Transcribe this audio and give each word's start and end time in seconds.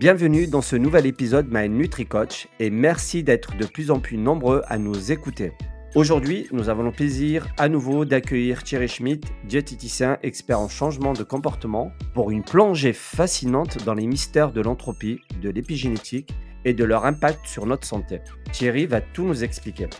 Bienvenue 0.00 0.46
dans 0.46 0.62
ce 0.62 0.76
nouvel 0.76 1.04
épisode 1.04 1.48
My 1.50 1.68
NutriCoach 1.68 2.48
et 2.58 2.70
merci 2.70 3.22
d'être 3.22 3.58
de 3.58 3.66
plus 3.66 3.90
en 3.90 4.00
plus 4.00 4.16
nombreux 4.16 4.62
à 4.64 4.78
nous 4.78 5.12
écouter. 5.12 5.52
Aujourd'hui, 5.94 6.48
nous 6.52 6.70
avons 6.70 6.84
le 6.84 6.90
plaisir 6.90 7.46
à 7.58 7.68
nouveau 7.68 8.06
d'accueillir 8.06 8.64
Thierry 8.64 8.88
Schmidt, 8.88 9.28
diététicien 9.44 10.16
expert 10.22 10.58
en 10.58 10.70
changement 10.70 11.12
de 11.12 11.22
comportement, 11.22 11.92
pour 12.14 12.30
une 12.30 12.42
plongée 12.42 12.94
fascinante 12.94 13.84
dans 13.84 13.92
les 13.92 14.06
mystères 14.06 14.52
de 14.52 14.62
l'entropie, 14.62 15.20
de 15.42 15.50
l'épigénétique 15.50 16.32
et 16.64 16.72
de 16.72 16.84
leur 16.84 17.04
impact 17.04 17.44
sur 17.44 17.66
notre 17.66 17.86
santé. 17.86 18.22
Thierry 18.52 18.86
va 18.86 19.02
tout 19.02 19.24
nous 19.24 19.44
expliquer. 19.44 19.90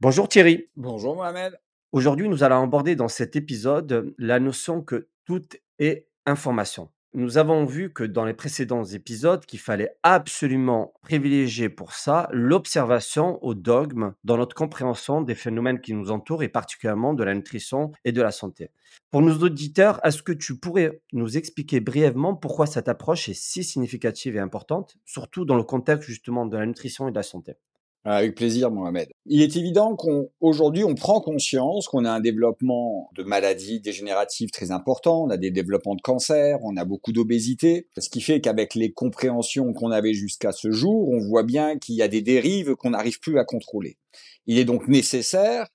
Bonjour 0.00 0.30
Thierry. 0.30 0.70
Bonjour 0.76 1.14
Mohamed. 1.16 1.60
Aujourd'hui, 1.92 2.30
nous 2.30 2.42
allons 2.42 2.62
aborder 2.62 2.96
dans 2.96 3.08
cet 3.08 3.36
épisode 3.36 4.14
la 4.16 4.40
notion 4.40 4.80
que 4.80 5.10
tout 5.26 5.42
est 5.78 6.08
information. 6.24 6.88
Nous 7.14 7.36
avons 7.36 7.66
vu 7.66 7.92
que 7.92 8.04
dans 8.04 8.24
les 8.24 8.32
précédents 8.32 8.84
épisodes 8.84 9.44
qu'il 9.44 9.58
fallait 9.58 9.94
absolument 10.02 10.94
privilégier 11.02 11.68
pour 11.68 11.92
ça 11.92 12.26
l'observation 12.32 13.38
au 13.44 13.52
dogme 13.52 14.14
dans 14.24 14.38
notre 14.38 14.56
compréhension 14.56 15.20
des 15.20 15.34
phénomènes 15.34 15.82
qui 15.82 15.92
nous 15.92 16.10
entourent 16.10 16.42
et 16.42 16.48
particulièrement 16.48 17.12
de 17.12 17.22
la 17.22 17.34
nutrition 17.34 17.92
et 18.06 18.12
de 18.12 18.22
la 18.22 18.30
santé. 18.30 18.70
Pour 19.10 19.20
nos 19.20 19.36
auditeurs, 19.40 20.00
est-ce 20.06 20.22
que 20.22 20.32
tu 20.32 20.56
pourrais 20.58 21.02
nous 21.12 21.36
expliquer 21.36 21.80
brièvement 21.80 22.34
pourquoi 22.34 22.64
cette 22.64 22.88
approche 22.88 23.28
est 23.28 23.34
si 23.34 23.62
significative 23.62 24.36
et 24.36 24.40
importante, 24.40 24.96
surtout 25.04 25.44
dans 25.44 25.56
le 25.56 25.64
contexte 25.64 26.08
justement 26.08 26.46
de 26.46 26.56
la 26.56 26.64
nutrition 26.64 27.08
et 27.08 27.10
de 27.10 27.16
la 27.16 27.22
santé? 27.22 27.56
Avec 28.04 28.34
plaisir, 28.34 28.70
Mohamed. 28.70 29.08
Il 29.26 29.42
est 29.42 29.56
évident 29.56 29.94
qu'aujourd'hui, 29.94 30.82
on, 30.82 30.94
prend 30.94 31.20
conscience 31.20 31.86
qu'on 31.86 32.04
a 32.04 32.10
un 32.10 32.20
développement 32.20 33.10
de 33.16 33.22
maladies 33.22 33.80
dégénératives 33.80 34.50
très 34.50 34.72
important, 34.72 35.24
on 35.24 35.30
a 35.30 35.36
des 35.36 35.50
développements 35.50 35.94
de 35.94 36.00
cancer, 36.00 36.58
on 36.62 36.76
a 36.76 36.84
beaucoup 36.84 37.12
d'obésité, 37.12 37.88
ce 37.96 38.08
qui 38.08 38.20
fait 38.20 38.40
qu'avec 38.40 38.74
les 38.74 38.92
compréhensions 38.92 39.72
qu'on 39.72 39.90
avait 39.90 40.14
jusqu'à 40.14 40.52
ce 40.52 40.70
jour, 40.70 41.10
on 41.10 41.20
voit 41.20 41.44
bien 41.44 41.78
qu'il 41.78 41.94
y 41.94 42.02
a 42.02 42.08
des 42.08 42.22
dérives 42.22 42.74
qu'on 42.74 42.90
n'arrive 42.90 43.20
plus 43.20 43.38
à 43.38 43.44
contrôler. 43.44 43.98
Il 44.46 44.58
est 44.58 44.64
donc 44.64 44.88
nécessaire, 44.88 45.68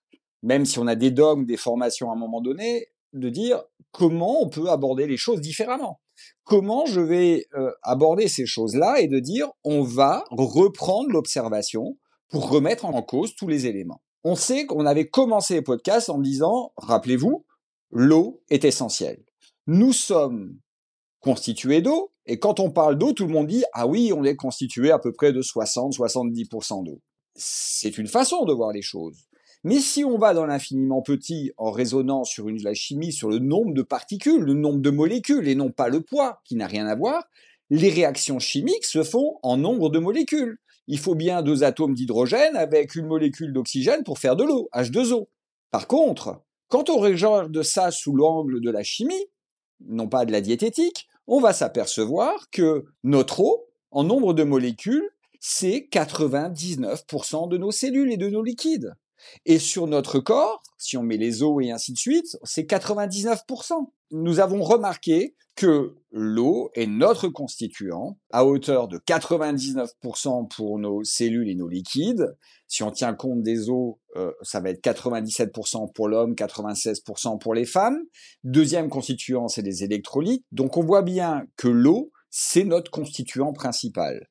même 0.44 0.66
si 0.66 0.80
on 0.80 0.88
a 0.88 0.96
des 0.96 1.12
dogmes, 1.12 1.46
des 1.46 1.58
formations 1.58 2.10
à 2.12 2.14
un 2.14 2.18
moment 2.18 2.42
donné, 2.42 2.88
de 3.14 3.30
dire 3.30 3.64
comment 3.92 4.42
on 4.42 4.50
peut 4.50 4.70
aborder 4.70 5.08
les 5.08 5.18
choses 5.18 5.40
différemment. 5.40 6.02
Comment 6.44 6.86
je 6.86 7.00
vais 7.00 7.46
euh, 7.56 7.72
aborder 7.84 8.28
ces 8.28 8.46
choses-là 8.46 9.00
et 9.00 9.08
de 9.08 9.20
dire 9.20 9.50
on 9.64 9.82
va 9.82 10.24
reprendre 10.32 11.10
l'observation, 11.10 11.98
pour 12.30 12.50
remettre 12.50 12.86
en 12.86 13.02
cause 13.02 13.36
tous 13.36 13.48
les 13.48 13.68
éléments. 13.68 14.02
On 14.24 14.36
sait 14.36 14.66
qu'on 14.66 14.86
avait 14.86 15.08
commencé 15.08 15.56
les 15.56 15.62
podcasts 15.62 16.10
en 16.10 16.20
disant, 16.20 16.74
rappelez-vous, 16.78 17.46
l'eau 17.92 18.42
est 18.50 18.66
essentielle. 18.66 19.24
Nous 19.68 19.94
sommes 19.94 20.58
constitués 21.20 21.82
d'eau, 21.82 22.12
et 22.26 22.40
quand 22.40 22.60
on 22.60 22.72
parle 22.72 22.98
d'eau, 22.98 23.14
tout 23.14 23.26
le 23.26 23.34
monde 23.34 23.48
dit, 23.48 23.64
ah 23.74 23.88
oui, 23.88 24.12
on 24.14 24.24
est 24.24 24.36
constitué 24.36 24.92
à 24.92 25.00
peu 25.00 25.14
près 25.14 25.32
de 25.32 25.42
60-70% 25.42 26.84
d'eau. 26.84 27.02
C'est 27.36 27.98
une 27.98 28.08
façon 28.08 28.46
de 28.46 28.54
voir 28.54 28.72
les 28.72 28.82
choses. 28.82 29.28
Mais 29.64 29.80
si 29.80 30.04
on 30.04 30.18
va 30.18 30.34
dans 30.34 30.46
l'infiniment 30.46 31.02
petit 31.02 31.52
en 31.58 31.72
raisonnant 31.72 32.24
sur 32.24 32.48
la 32.50 32.74
chimie, 32.74 33.12
sur 33.12 33.30
le 33.30 33.40
nombre 33.40 33.74
de 33.74 33.82
particules, 33.82 34.44
le 34.44 34.54
nombre 34.54 34.80
de 34.80 34.90
molécules, 34.90 35.48
et 35.48 35.56
non 35.56 35.72
pas 35.72 35.90
le 35.90 36.02
poids, 36.02 36.42
qui 36.46 36.56
n'a 36.56 36.68
rien 36.68 36.88
à 36.88 36.96
voir, 36.96 37.24
les 37.70 37.90
réactions 37.90 38.40
chimiques 38.40 38.86
se 38.86 39.04
font 39.04 39.40
en 39.44 39.58
nombre 39.58 39.90
de 39.90 40.00
molécules 40.00 40.58
il 40.88 41.00
faut 41.00 41.16
bien 41.16 41.42
deux 41.42 41.64
atomes 41.64 41.94
d'hydrogène 41.94 42.56
avec 42.56 42.96
une 42.96 43.06
molécule 43.06 43.54
d'oxygène 43.54 44.04
pour 44.04 44.20
faire 44.20 44.36
de 44.36 44.44
l'eau, 44.44 44.70
H2O. 44.74 45.28
Par 45.72 45.88
contre, 45.88 46.42
quand 46.70 46.90
on 46.90 46.98
regarde 46.98 47.62
ça 47.64 47.92
sous 47.92 48.16
l'angle 48.16 48.62
de 48.62 48.70
la 48.70 48.84
chimie, 48.84 49.28
non 49.86 50.08
pas 50.08 50.26
de 50.26 50.32
la 50.32 50.42
diététique, 50.42 51.08
on 51.28 51.40
va 51.40 51.54
s'apercevoir 51.54 52.50
que 52.52 52.86
notre 53.04 53.42
eau, 53.42 53.66
en 53.92 54.04
nombre 54.04 54.34
de 54.34 54.44
molécules, 54.44 55.10
c'est 55.40 55.88
99% 55.92 57.50
de 57.50 57.58
nos 57.58 57.72
cellules 57.72 58.12
et 58.12 58.18
de 58.18 58.30
nos 58.30 58.44
liquides. 58.44 58.94
Et 59.46 59.60
sur 59.60 59.88
notre 59.88 60.20
corps, 60.20 60.62
si 60.78 60.98
on 60.98 61.04
met 61.04 61.18
les 61.18 61.44
os 61.44 61.64
et 61.64 61.72
ainsi 61.72 61.94
de 61.94 61.98
suite, 61.98 62.38
c'est 62.44 62.70
99%. 62.70 63.74
Nous 64.12 64.40
avons 64.40 64.64
remarqué 64.64 65.36
que 65.56 65.96
l'eau 66.18 66.72
est 66.74 66.88
notre 66.88 67.28
constituant 67.28 68.18
à 68.32 68.46
hauteur 68.46 68.88
de 68.88 68.98
99% 68.98 70.48
pour 70.56 70.80
nos 70.80 71.04
cellules 71.04 71.50
et 71.50 71.56
nos 71.56 71.68
liquides. 71.68 72.36
Si 72.68 72.84
on 72.84 72.92
tient 72.92 73.14
compte 73.14 73.44
des 73.44 73.70
os, 73.70 73.96
euh, 74.16 74.32
ça 74.42 74.60
va 74.60 74.72
être 74.72 74.84
97% 74.84 75.94
pour 75.94 76.08
l'homme, 76.08 76.34
96% 76.34 77.40
pour 77.40 77.54
les 77.54 77.66
femmes. 77.66 78.00
Deuxième 78.44 78.90
constituant, 78.90 79.48
c'est 79.48 79.62
les 79.62 79.84
électrolytes. 79.84 80.44
Donc 80.52 80.76
on 80.78 80.84
voit 80.84 81.04
bien 81.04 81.46
que 81.56 81.68
l'eau, 81.68 82.12
c'est 82.30 82.64
notre 82.64 82.92
constituant 82.92 83.54
principal. 83.54 84.28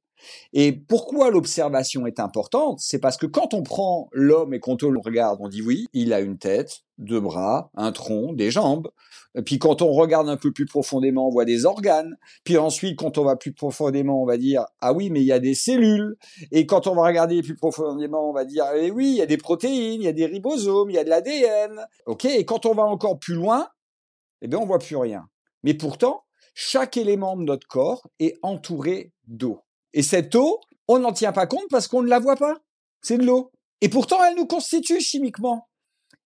Et 0.52 0.72
pourquoi 0.72 1.30
l'observation 1.30 2.06
est 2.06 2.20
importante? 2.20 2.78
C'est 2.80 2.98
parce 2.98 3.16
que 3.16 3.26
quand 3.26 3.54
on 3.54 3.62
prend 3.62 4.08
l'homme 4.12 4.54
et 4.54 4.60
qu'on 4.60 4.76
le 4.80 4.98
regarde, 4.98 5.38
on 5.40 5.48
dit 5.48 5.62
oui, 5.62 5.86
il 5.92 6.12
a 6.12 6.20
une 6.20 6.38
tête, 6.38 6.82
deux 6.98 7.20
bras, 7.20 7.70
un 7.74 7.92
tronc, 7.92 8.32
des 8.32 8.50
jambes. 8.50 8.88
Puis 9.44 9.58
quand 9.58 9.82
on 9.82 9.92
regarde 9.92 10.28
un 10.28 10.36
peu 10.36 10.52
plus 10.52 10.66
profondément, 10.66 11.28
on 11.28 11.30
voit 11.30 11.44
des 11.44 11.66
organes. 11.66 12.16
Puis 12.44 12.56
ensuite, 12.56 12.98
quand 12.98 13.18
on 13.18 13.24
va 13.24 13.36
plus 13.36 13.52
profondément, 13.52 14.22
on 14.22 14.26
va 14.26 14.36
dire 14.36 14.64
ah 14.80 14.92
oui, 14.92 15.10
mais 15.10 15.20
il 15.20 15.26
y 15.26 15.32
a 15.32 15.38
des 15.38 15.54
cellules. 15.54 16.16
Et 16.52 16.66
quand 16.66 16.86
on 16.86 16.94
va 16.94 17.02
regarder 17.02 17.42
plus 17.42 17.56
profondément, 17.56 18.28
on 18.28 18.32
va 18.32 18.44
dire 18.44 18.64
eh 18.76 18.90
oui, 18.90 19.10
il 19.10 19.16
y 19.16 19.22
a 19.22 19.26
des 19.26 19.36
protéines, 19.36 20.00
il 20.00 20.04
y 20.04 20.08
a 20.08 20.12
des 20.12 20.26
ribosomes, 20.26 20.90
il 20.90 20.94
y 20.94 20.98
a 20.98 21.04
de 21.04 21.10
l'ADN. 21.10 21.86
Ok. 22.06 22.24
Et 22.24 22.44
quand 22.44 22.66
on 22.66 22.74
va 22.74 22.84
encore 22.84 23.18
plus 23.18 23.34
loin, 23.34 23.68
eh 24.42 24.48
bien 24.48 24.58
on 24.58 24.66
voit 24.66 24.78
plus 24.78 24.96
rien. 24.96 25.28
Mais 25.62 25.74
pourtant, 25.74 26.22
chaque 26.54 26.96
élément 26.96 27.36
de 27.36 27.42
notre 27.42 27.66
corps 27.66 28.08
est 28.18 28.38
entouré 28.42 29.12
d'eau. 29.26 29.65
Et 29.96 30.02
cette 30.02 30.34
eau, 30.34 30.60
on 30.88 30.98
n'en 30.98 31.12
tient 31.12 31.32
pas 31.32 31.46
compte 31.46 31.68
parce 31.70 31.88
qu'on 31.88 32.02
ne 32.02 32.08
la 32.08 32.18
voit 32.18 32.36
pas. 32.36 32.54
C'est 33.00 33.16
de 33.16 33.24
l'eau. 33.24 33.50
Et 33.80 33.88
pourtant, 33.88 34.22
elle 34.22 34.36
nous 34.36 34.46
constitue 34.46 35.00
chimiquement. 35.00 35.68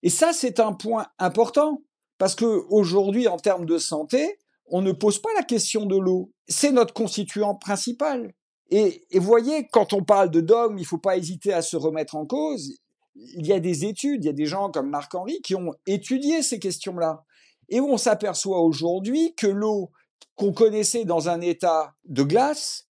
Et 0.03 0.11
ça, 0.11 0.33
c'est 0.33 0.59
un 0.59 0.73
point 0.73 1.07
important. 1.21 1.81
Parce 2.19 2.35
que 2.35 2.65
aujourd'hui, 2.69 3.29
en 3.29 3.37
termes 3.37 3.67
de 3.67 3.79
santé, 3.79 4.39
on 4.67 4.83
ne 4.83 4.91
pose 4.91 5.23
pas 5.23 5.31
la 5.37 5.45
question 5.45 5.87
de 5.87 5.97
l'eau. 5.97 6.33
C'est 6.49 6.73
notre 6.73 6.93
constituant 6.93 7.55
principal. 7.55 8.35
Et, 8.71 9.07
et 9.13 9.21
voyez, 9.21 9.69
quand 9.69 9.93
on 9.93 10.03
parle 10.03 10.33
de 10.33 10.41
dogme, 10.41 10.77
il 10.77 10.83
ne 10.83 10.87
faut 10.87 10.99
pas 10.99 11.17
hésiter 11.17 11.53
à 11.53 11.63
se 11.63 11.77
remettre 11.77 12.17
en 12.17 12.27
cause. 12.27 12.75
Il 13.15 13.47
y 13.47 13.53
a 13.53 13.61
des 13.61 13.85
études, 13.85 14.25
il 14.25 14.27
y 14.27 14.31
a 14.31 14.35
des 14.35 14.47
gens 14.47 14.73
comme 14.73 14.91
Marc-Henri 14.91 15.41
qui 15.43 15.55
ont 15.55 15.75
étudié 15.87 16.43
ces 16.43 16.59
questions-là. 16.59 17.25
Et 17.69 17.81
on 17.81 17.97
s'aperçoit 17.97 18.63
aujourd'hui 18.63 19.33
que 19.37 19.47
l'eau 19.47 19.93
qu'on 20.35 20.53
connaissait 20.53 21.05
dans 21.05 21.29
un 21.29 21.41
état 21.41 21.95
de 22.05 22.25
glace, 22.25 22.90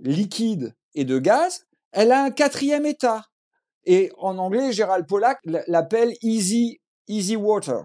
liquide 0.00 0.74
et 0.94 1.04
de 1.04 1.18
gaz, 1.18 1.66
elle 1.92 2.12
a 2.12 2.24
un 2.24 2.30
quatrième 2.30 2.86
état. 2.86 3.24
Et 3.84 4.10
en 4.18 4.38
anglais, 4.38 4.72
Gérald 4.72 5.06
Pollack 5.06 5.38
l'appelle 5.44 6.14
easy, 6.22 6.80
easy 7.08 7.36
water. 7.36 7.84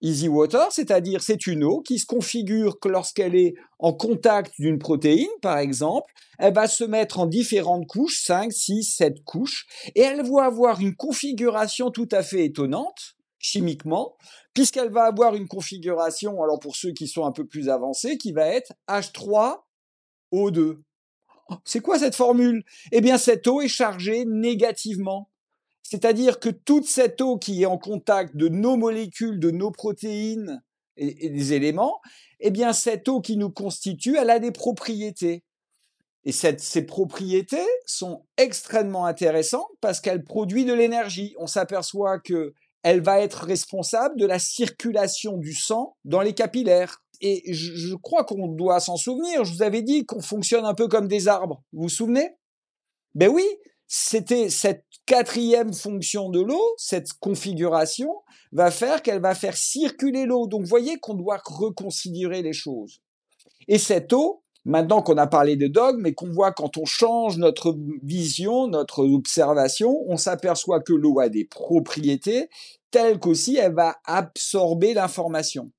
Easy 0.00 0.28
water, 0.28 0.70
c'est-à-dire 0.70 1.22
c'est 1.22 1.46
une 1.46 1.64
eau 1.64 1.80
qui 1.80 1.98
se 1.98 2.04
configure 2.04 2.78
que 2.78 2.88
lorsqu'elle 2.88 3.34
est 3.34 3.54
en 3.78 3.94
contact 3.94 4.52
d'une 4.58 4.78
protéine, 4.78 5.30
par 5.40 5.56
exemple, 5.58 6.12
elle 6.38 6.52
va 6.52 6.66
se 6.68 6.84
mettre 6.84 7.20
en 7.20 7.26
différentes 7.26 7.86
couches, 7.86 8.22
5, 8.22 8.52
6, 8.52 8.82
7 8.96 9.24
couches, 9.24 9.66
et 9.94 10.02
elle 10.02 10.22
va 10.30 10.44
avoir 10.44 10.80
une 10.80 10.94
configuration 10.94 11.90
tout 11.90 12.08
à 12.12 12.22
fait 12.22 12.44
étonnante, 12.44 13.14
chimiquement, 13.38 14.14
puisqu'elle 14.52 14.90
va 14.90 15.04
avoir 15.04 15.34
une 15.36 15.48
configuration, 15.48 16.42
alors 16.42 16.58
pour 16.58 16.76
ceux 16.76 16.92
qui 16.92 17.08
sont 17.08 17.24
un 17.24 17.32
peu 17.32 17.46
plus 17.46 17.70
avancés, 17.70 18.18
qui 18.18 18.32
va 18.32 18.46
être 18.46 18.72
H3O2. 18.88 20.80
C'est 21.64 21.80
quoi 21.80 21.98
cette 21.98 22.14
formule? 22.14 22.64
Eh 22.92 23.00
bien, 23.00 23.18
cette 23.18 23.46
eau 23.46 23.60
est 23.60 23.68
chargée 23.68 24.24
négativement. 24.24 25.30
C'est-à-dire 25.82 26.40
que 26.40 26.48
toute 26.48 26.86
cette 26.86 27.20
eau 27.20 27.38
qui 27.38 27.62
est 27.62 27.66
en 27.66 27.78
contact 27.78 28.36
de 28.36 28.48
nos 28.48 28.76
molécules, 28.76 29.38
de 29.38 29.50
nos 29.50 29.70
protéines 29.70 30.62
et, 30.96 31.28
des 31.28 31.52
éléments, 31.52 32.00
eh 32.40 32.50
bien, 32.50 32.72
cette 32.72 33.08
eau 33.08 33.20
qui 33.20 33.36
nous 33.36 33.50
constitue, 33.50 34.16
elle 34.16 34.30
a 34.30 34.38
des 34.38 34.52
propriétés. 34.52 35.44
Et 36.24 36.32
ces 36.32 36.86
propriétés 36.86 37.66
sont 37.84 38.24
extrêmement 38.38 39.04
intéressantes 39.04 39.68
parce 39.82 40.00
qu'elle 40.00 40.24
produit 40.24 40.64
de 40.64 40.72
l'énergie. 40.72 41.34
On 41.38 41.46
s'aperçoit 41.46 42.18
que 42.18 42.54
elle 42.82 43.02
va 43.02 43.20
être 43.20 43.44
responsable 43.44 44.18
de 44.18 44.26
la 44.26 44.38
circulation 44.38 45.36
du 45.36 45.54
sang 45.54 45.96
dans 46.04 46.20
les 46.22 46.34
capillaires 46.34 47.03
et 47.20 47.52
je, 47.52 47.94
crois 47.94 48.24
qu'on 48.24 48.48
doit 48.48 48.80
s'en 48.80 48.96
souvenir. 48.96 49.44
Je 49.44 49.52
vous 49.52 49.62
avais 49.62 49.82
dit 49.82 50.04
qu'on 50.04 50.20
fonctionne 50.20 50.64
un 50.64 50.74
peu 50.74 50.88
comme 50.88 51.08
des 51.08 51.28
arbres. 51.28 51.62
Vous 51.72 51.84
vous 51.84 51.88
souvenez? 51.88 52.36
Ben 53.14 53.28
oui, 53.28 53.46
c'était 53.86 54.50
cette 54.50 54.84
quatrième 55.06 55.72
fonction 55.72 56.30
de 56.30 56.40
l'eau, 56.40 56.74
cette 56.76 57.12
configuration, 57.20 58.10
va 58.52 58.70
faire 58.70 59.02
qu'elle 59.02 59.20
va 59.20 59.34
faire 59.34 59.56
circuler 59.56 60.24
l'eau. 60.24 60.46
Donc, 60.46 60.62
vous 60.62 60.68
voyez 60.68 60.98
qu'on 60.98 61.14
doit 61.14 61.40
reconsidérer 61.44 62.42
les 62.42 62.52
choses. 62.52 63.00
Et 63.68 63.78
cette 63.78 64.12
eau, 64.12 64.42
maintenant 64.64 65.02
qu'on 65.02 65.18
a 65.18 65.26
parlé 65.26 65.56
de 65.56 65.66
dogme 65.66 66.06
et 66.06 66.14
qu'on 66.14 66.30
voit 66.30 66.52
quand 66.52 66.76
on 66.78 66.84
change 66.84 67.36
notre 67.36 67.76
vision, 68.02 68.66
notre 68.66 69.04
observation, 69.04 69.96
on 70.08 70.16
s'aperçoit 70.16 70.80
que 70.80 70.92
l'eau 70.92 71.20
a 71.20 71.28
des 71.28 71.44
propriétés 71.44 72.48
telles 72.90 73.18
qu'aussi 73.18 73.56
elle 73.56 73.74
va 73.74 73.96
absorber 74.04 74.94
l'information. 74.94 75.70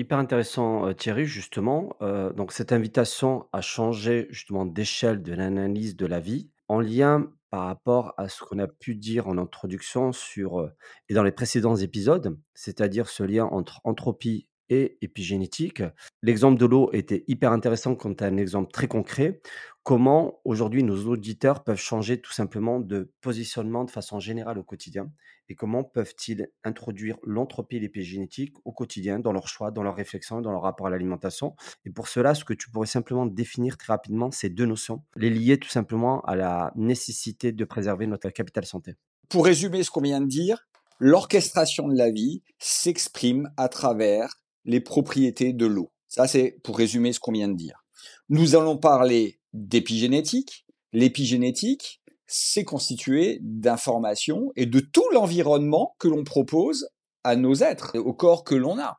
Hyper 0.00 0.18
intéressant, 0.18 0.86
heu, 0.88 0.94
Thierry, 0.94 1.26
justement, 1.26 1.96
heu, 2.02 2.32
donc 2.36 2.52
cette 2.52 2.72
invitation 2.72 3.46
à 3.52 3.60
changer 3.60 4.26
justement 4.30 4.66
d'échelle 4.66 5.22
de 5.22 5.32
l'analyse 5.32 5.96
de 5.96 6.06
la 6.06 6.20
vie, 6.20 6.50
en 6.68 6.80
lien 6.80 7.30
par 7.50 7.64
rapport 7.66 8.14
à 8.16 8.28
ce 8.28 8.42
qu'on 8.42 8.58
a 8.58 8.68
pu 8.68 8.94
dire 8.94 9.26
en 9.28 9.36
introduction 9.38 10.12
sur, 10.12 10.60
heu 10.60 10.70
et 11.08 11.14
dans 11.14 11.22
les 11.24 11.32
précédents 11.32 11.76
épisodes, 11.76 12.38
c'est-à-dire 12.54 13.08
ce 13.08 13.22
lien 13.24 13.44
entre 13.46 13.80
entropie 13.84 14.48
et 14.68 14.98
épigénétique. 15.02 15.82
L'exemple 16.22 16.60
de 16.60 16.66
l'eau 16.66 16.90
était 16.92 17.24
hyper 17.26 17.50
intéressant 17.50 17.96
quand 17.96 18.14
tu 18.14 18.22
as 18.24 18.28
un 18.28 18.36
exemple 18.36 18.70
très 18.70 18.86
concret. 18.86 19.40
Comment 19.82 20.40
aujourd'hui 20.44 20.84
nos 20.84 21.06
auditeurs 21.08 21.64
peuvent 21.64 21.76
changer 21.80 22.20
tout 22.20 22.32
simplement 22.32 22.78
de 22.78 23.12
positionnement 23.20 23.82
de 23.84 23.90
façon 23.90 24.20
générale 24.20 24.58
au 24.58 24.62
quotidien? 24.64 25.10
Et 25.50 25.56
comment 25.56 25.82
peuvent-ils 25.82 26.48
introduire 26.62 27.18
l'entropie 27.24 27.76
et 27.76 27.80
l'épigénétique 27.80 28.54
au 28.64 28.70
quotidien, 28.70 29.18
dans 29.18 29.32
leurs 29.32 29.48
choix, 29.48 29.72
dans 29.72 29.82
leurs 29.82 29.96
réflexions, 29.96 30.40
dans 30.40 30.52
leur 30.52 30.62
rapport 30.62 30.86
à 30.86 30.90
l'alimentation? 30.90 31.56
Et 31.84 31.90
pour 31.90 32.06
cela, 32.06 32.36
ce 32.36 32.44
que 32.44 32.54
tu 32.54 32.70
pourrais 32.70 32.86
simplement 32.86 33.26
définir 33.26 33.76
très 33.76 33.92
rapidement, 33.92 34.30
ces 34.30 34.48
2 34.48 34.64
notions, 34.64 35.02
les 35.16 35.28
lier 35.28 35.58
tout 35.58 35.68
simplement 35.68 36.20
à 36.22 36.36
la 36.36 36.72
nécessité 36.76 37.50
de 37.50 37.64
préserver 37.64 38.06
notre 38.06 38.30
capital 38.30 38.64
santé? 38.64 38.94
Pour 39.28 39.44
résumer 39.44 39.82
ce 39.82 39.90
qu'on 39.90 40.02
vient 40.02 40.20
de 40.20 40.28
dire, 40.28 40.68
l'orchestration 41.00 41.88
de 41.88 41.98
la 41.98 42.12
vie 42.12 42.44
s'exprime 42.60 43.50
à 43.56 43.68
travers 43.68 44.36
les 44.64 44.80
propriétés 44.80 45.52
de 45.52 45.66
l'eau. 45.66 45.90
Ça, 46.06 46.28
c'est 46.28 46.60
pour 46.62 46.78
résumer 46.78 47.12
ce 47.12 47.18
qu'on 47.18 47.32
vient 47.32 47.48
de 47.48 47.56
dire. 47.56 47.84
Nous 48.28 48.54
allons 48.54 48.78
parler 48.78 49.40
d'épigénétique. 49.52 50.64
L'épigénétique, 50.92 51.99
c'est 52.30 52.64
constitué 52.64 53.38
d'informations 53.42 54.52
et 54.56 54.66
de 54.66 54.80
tout 54.80 55.08
l'environnement 55.12 55.94
que 55.98 56.08
l'on 56.08 56.24
propose 56.24 56.88
à 57.24 57.36
nos 57.36 57.56
êtres, 57.56 57.98
au 57.98 58.14
corps 58.14 58.44
que 58.44 58.54
l'on 58.54 58.78
a. 58.78 58.98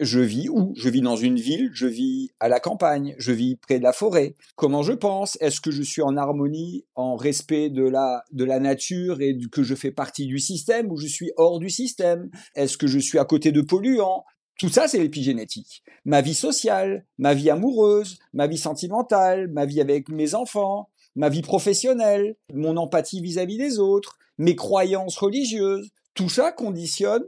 Je 0.00 0.18
vis 0.18 0.48
où? 0.48 0.72
Je 0.76 0.88
vis 0.88 1.00
dans 1.00 1.16
une 1.16 1.38
ville, 1.38 1.70
je 1.72 1.86
vis 1.86 2.32
à 2.40 2.48
la 2.48 2.58
campagne, 2.58 3.14
je 3.18 3.30
vis 3.30 3.56
près 3.56 3.78
de 3.78 3.84
la 3.84 3.92
forêt. 3.92 4.34
Comment 4.56 4.82
je 4.82 4.92
pense? 4.92 5.38
Est-ce 5.40 5.60
que 5.60 5.70
je 5.70 5.82
suis 5.82 6.02
en 6.02 6.16
harmonie, 6.16 6.84
en 6.96 7.14
respect 7.14 7.70
de 7.70 7.84
la, 7.84 8.24
de 8.32 8.44
la 8.44 8.58
nature 8.58 9.20
et 9.20 9.38
que 9.52 9.62
je 9.62 9.76
fais 9.76 9.92
partie 9.92 10.26
du 10.26 10.40
système 10.40 10.90
ou 10.90 10.96
je 10.96 11.06
suis 11.06 11.30
hors 11.36 11.60
du 11.60 11.70
système? 11.70 12.30
Est-ce 12.56 12.76
que 12.76 12.88
je 12.88 12.98
suis 12.98 13.18
à 13.18 13.24
côté 13.24 13.52
de 13.52 13.60
polluants? 13.60 14.24
Tout 14.58 14.68
ça, 14.68 14.86
c'est 14.86 14.98
l'épigénétique. 14.98 15.82
Ma 16.04 16.20
vie 16.20 16.34
sociale, 16.34 17.06
ma 17.18 17.32
vie 17.32 17.50
amoureuse, 17.50 18.18
ma 18.32 18.46
vie 18.46 18.58
sentimentale, 18.58 19.48
ma 19.48 19.66
vie 19.66 19.80
avec 19.80 20.08
mes 20.08 20.34
enfants, 20.34 20.90
ma 21.14 21.28
vie 21.28 21.42
professionnelle, 21.42 22.36
mon 22.52 22.76
empathie 22.76 23.20
vis-à-vis 23.20 23.58
des 23.58 23.78
autres, 23.78 24.18
mes 24.38 24.56
croyances 24.56 25.16
religieuses, 25.16 25.90
tout 26.14 26.28
ça 26.28 26.52
conditionne 26.52 27.24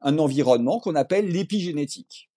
un 0.00 0.18
environnement 0.18 0.78
qu'on 0.78 0.94
appelle 0.94 1.28
l'épigénétique. 1.28 2.30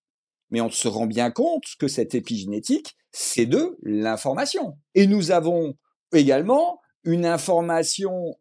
Mais 0.50 0.62
on 0.62 0.70
se 0.70 0.88
rend 0.88 1.06
bien 1.06 1.32
compte 1.32 1.64
que 1.80 1.88
cette 1.88 2.16
épigénétique, 2.16 2.96
c'est 3.12 3.46
de 3.46 3.78
l'information. 3.84 4.78
Et 4.96 5.08
nous 5.08 5.32
avons 5.32 5.76
également 6.12 6.80
une 7.04 7.26
information 7.26 8.36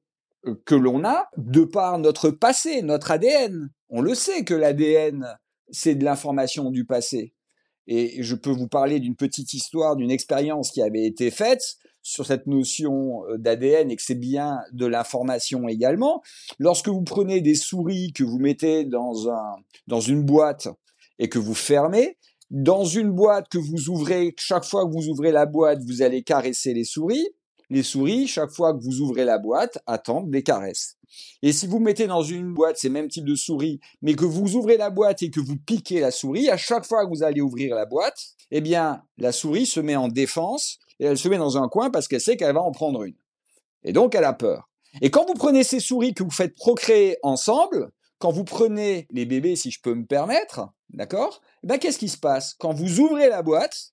euh, 0.47 0.55
que 0.65 0.75
l'on 0.75 1.05
a 1.05 1.29
de 1.37 1.65
par 1.65 1.99
notre 1.99 2.31
passé, 2.31 2.83
notre 2.83 3.11
ADN. 3.11 3.71
On 3.89 4.01
le 4.01 4.15
sait 4.15 4.45
que 4.45 4.55
l'ADN, 4.55 5.39
c'est 5.71 5.95
de 5.95 6.05
l'information 6.05 6.71
du 6.71 6.85
passé. 6.85 7.35
Et 7.87 8.23
je 8.23 8.35
peux 8.35 8.51
vous 8.51 8.69
parler 8.69 9.01
d'une 9.01 9.17
petite 9.17 9.55
histoire, 9.55 9.97
d'une 9.97 10.11
expérience 10.11 10.71
qui 10.71 10.83
avait 10.83 11.07
été 11.07 11.31
faite 11.31 11.79
sur 12.03 12.27
cette 12.27 12.47
notion 12.47 13.25
euh, 13.29 13.39
d'ADN 13.39 13.91
et 13.91 13.97
que 13.97 14.03
c'est 14.03 14.15
bien 14.15 14.61
de 14.73 14.87
l'information 14.87 15.69
également. 15.69 16.23
Lorsque 16.59 16.89
vous 16.89 17.03
prenez 17.03 17.41
des 17.41 17.55
souris 17.55 18.13
que 18.13 18.25
vous 18.25 18.39
mettez 18.39 18.85
dans 18.85 19.31
un, 19.31 19.57
dans 19.87 20.01
une 20.01 20.23
boîte 20.23 20.69
et 21.19 21.29
que 21.29 21.39
vous 21.39 21.55
fermez, 21.55 22.17
dans 22.51 22.85
une 22.85 23.13
boîte 23.13 23.49
que 23.49 23.59
vous 23.59 23.89
ouvrez, 23.91 24.35
chaque 24.39 24.65
fois 24.65 24.85
que 24.87 24.93
vous 24.93 25.09
ouvrez 25.09 25.31
la 25.31 25.47
boîte, 25.47 25.83
vous 25.85 26.03
allez 26.03 26.23
caresser 26.23 26.75
les 26.75 26.85
souris. 26.85 27.29
Les 27.71 27.85
souris, 27.85 28.27
chaque 28.27 28.51
fois 28.51 28.75
que 28.75 28.83
vous 28.83 29.01
ouvrez 29.01 29.25
la 29.25 29.39
boîte, 29.39 29.79
attendent 29.87 30.31
des 30.31 30.43
caresses. 30.43 30.97
Et 31.43 31.53
si 31.53 31.67
vous 31.67 31.79
mettez 31.79 32.07
dans 32.07 32.23
une 32.23 32.53
boîte 32.53 32.79
ces 32.79 32.89
mêmes 32.89 33.09
types 33.09 33.25
de 33.25 33.35
souris, 33.37 33.81
mais 34.03 34.15
que 34.15 34.25
vous 34.25 34.57
ouvrez 34.57 34.77
la 34.77 34.91
boîte 34.91 35.23
et 35.23 35.31
que 35.31 35.41
vous 35.41 35.57
piquez 35.57 36.01
la 36.01 36.11
souris, 36.11 36.51
à 36.51 36.57
chaque 36.57 36.85
fois 36.85 37.05
que 37.05 37.11
vous 37.11 37.23
allez 37.23 37.41
ouvrir 37.41 37.75
la 37.75 37.87
boîte, 37.87 38.35
eh 38.51 38.61
bien, 38.61 39.03
la 39.19 39.33
souris 39.33 39.67
se 39.67 39.81
met 39.81 39.97
en 39.97 40.09
défense 40.09 40.79
et 40.99 41.05
elle 41.05 41.19
se 41.19 41.29
met 41.29 41.39
dans 41.39 41.59
un 41.59 41.69
coin 41.69 41.91
parce 41.91 42.09
qu'elle 42.09 42.21
sait 42.21 42.37
qu'elle 42.37 42.55
va 42.55 42.63
en 42.63 42.73
prendre 42.73 43.05
une. 43.05 43.17
Et 43.85 43.93
donc, 43.93 44.15
elle 44.15 44.25
a 44.25 44.33
peur. 44.33 44.69
Et 45.01 45.11
quand 45.11 45.25
vous 45.27 45.35
prenez 45.35 45.63
ces 45.63 45.81
souris 45.81 46.15
que 46.15 46.25
vous 46.25 46.31
faites 46.31 46.57
procréer 46.57 47.17
ensemble, 47.23 47.93
quand 48.19 48.33
vous 48.33 48.45
prenez 48.45 49.07
les 49.11 49.25
bébés, 49.25 49.57
si 49.57 49.71
je 49.71 49.81
peux 49.81 49.95
me 49.95 50.05
permettre, 50.05 50.69
d'accord 50.91 51.41
eh 51.63 51.69
ben, 51.69 51.79
Qu'est-ce 51.79 51.99
qui 51.99 52.09
se 52.09 52.19
passe? 52.19 52.55
Quand 52.59 52.73
vous 52.73 53.01
ouvrez 53.01 53.29
la 53.29 53.43
boîte, 53.43 53.93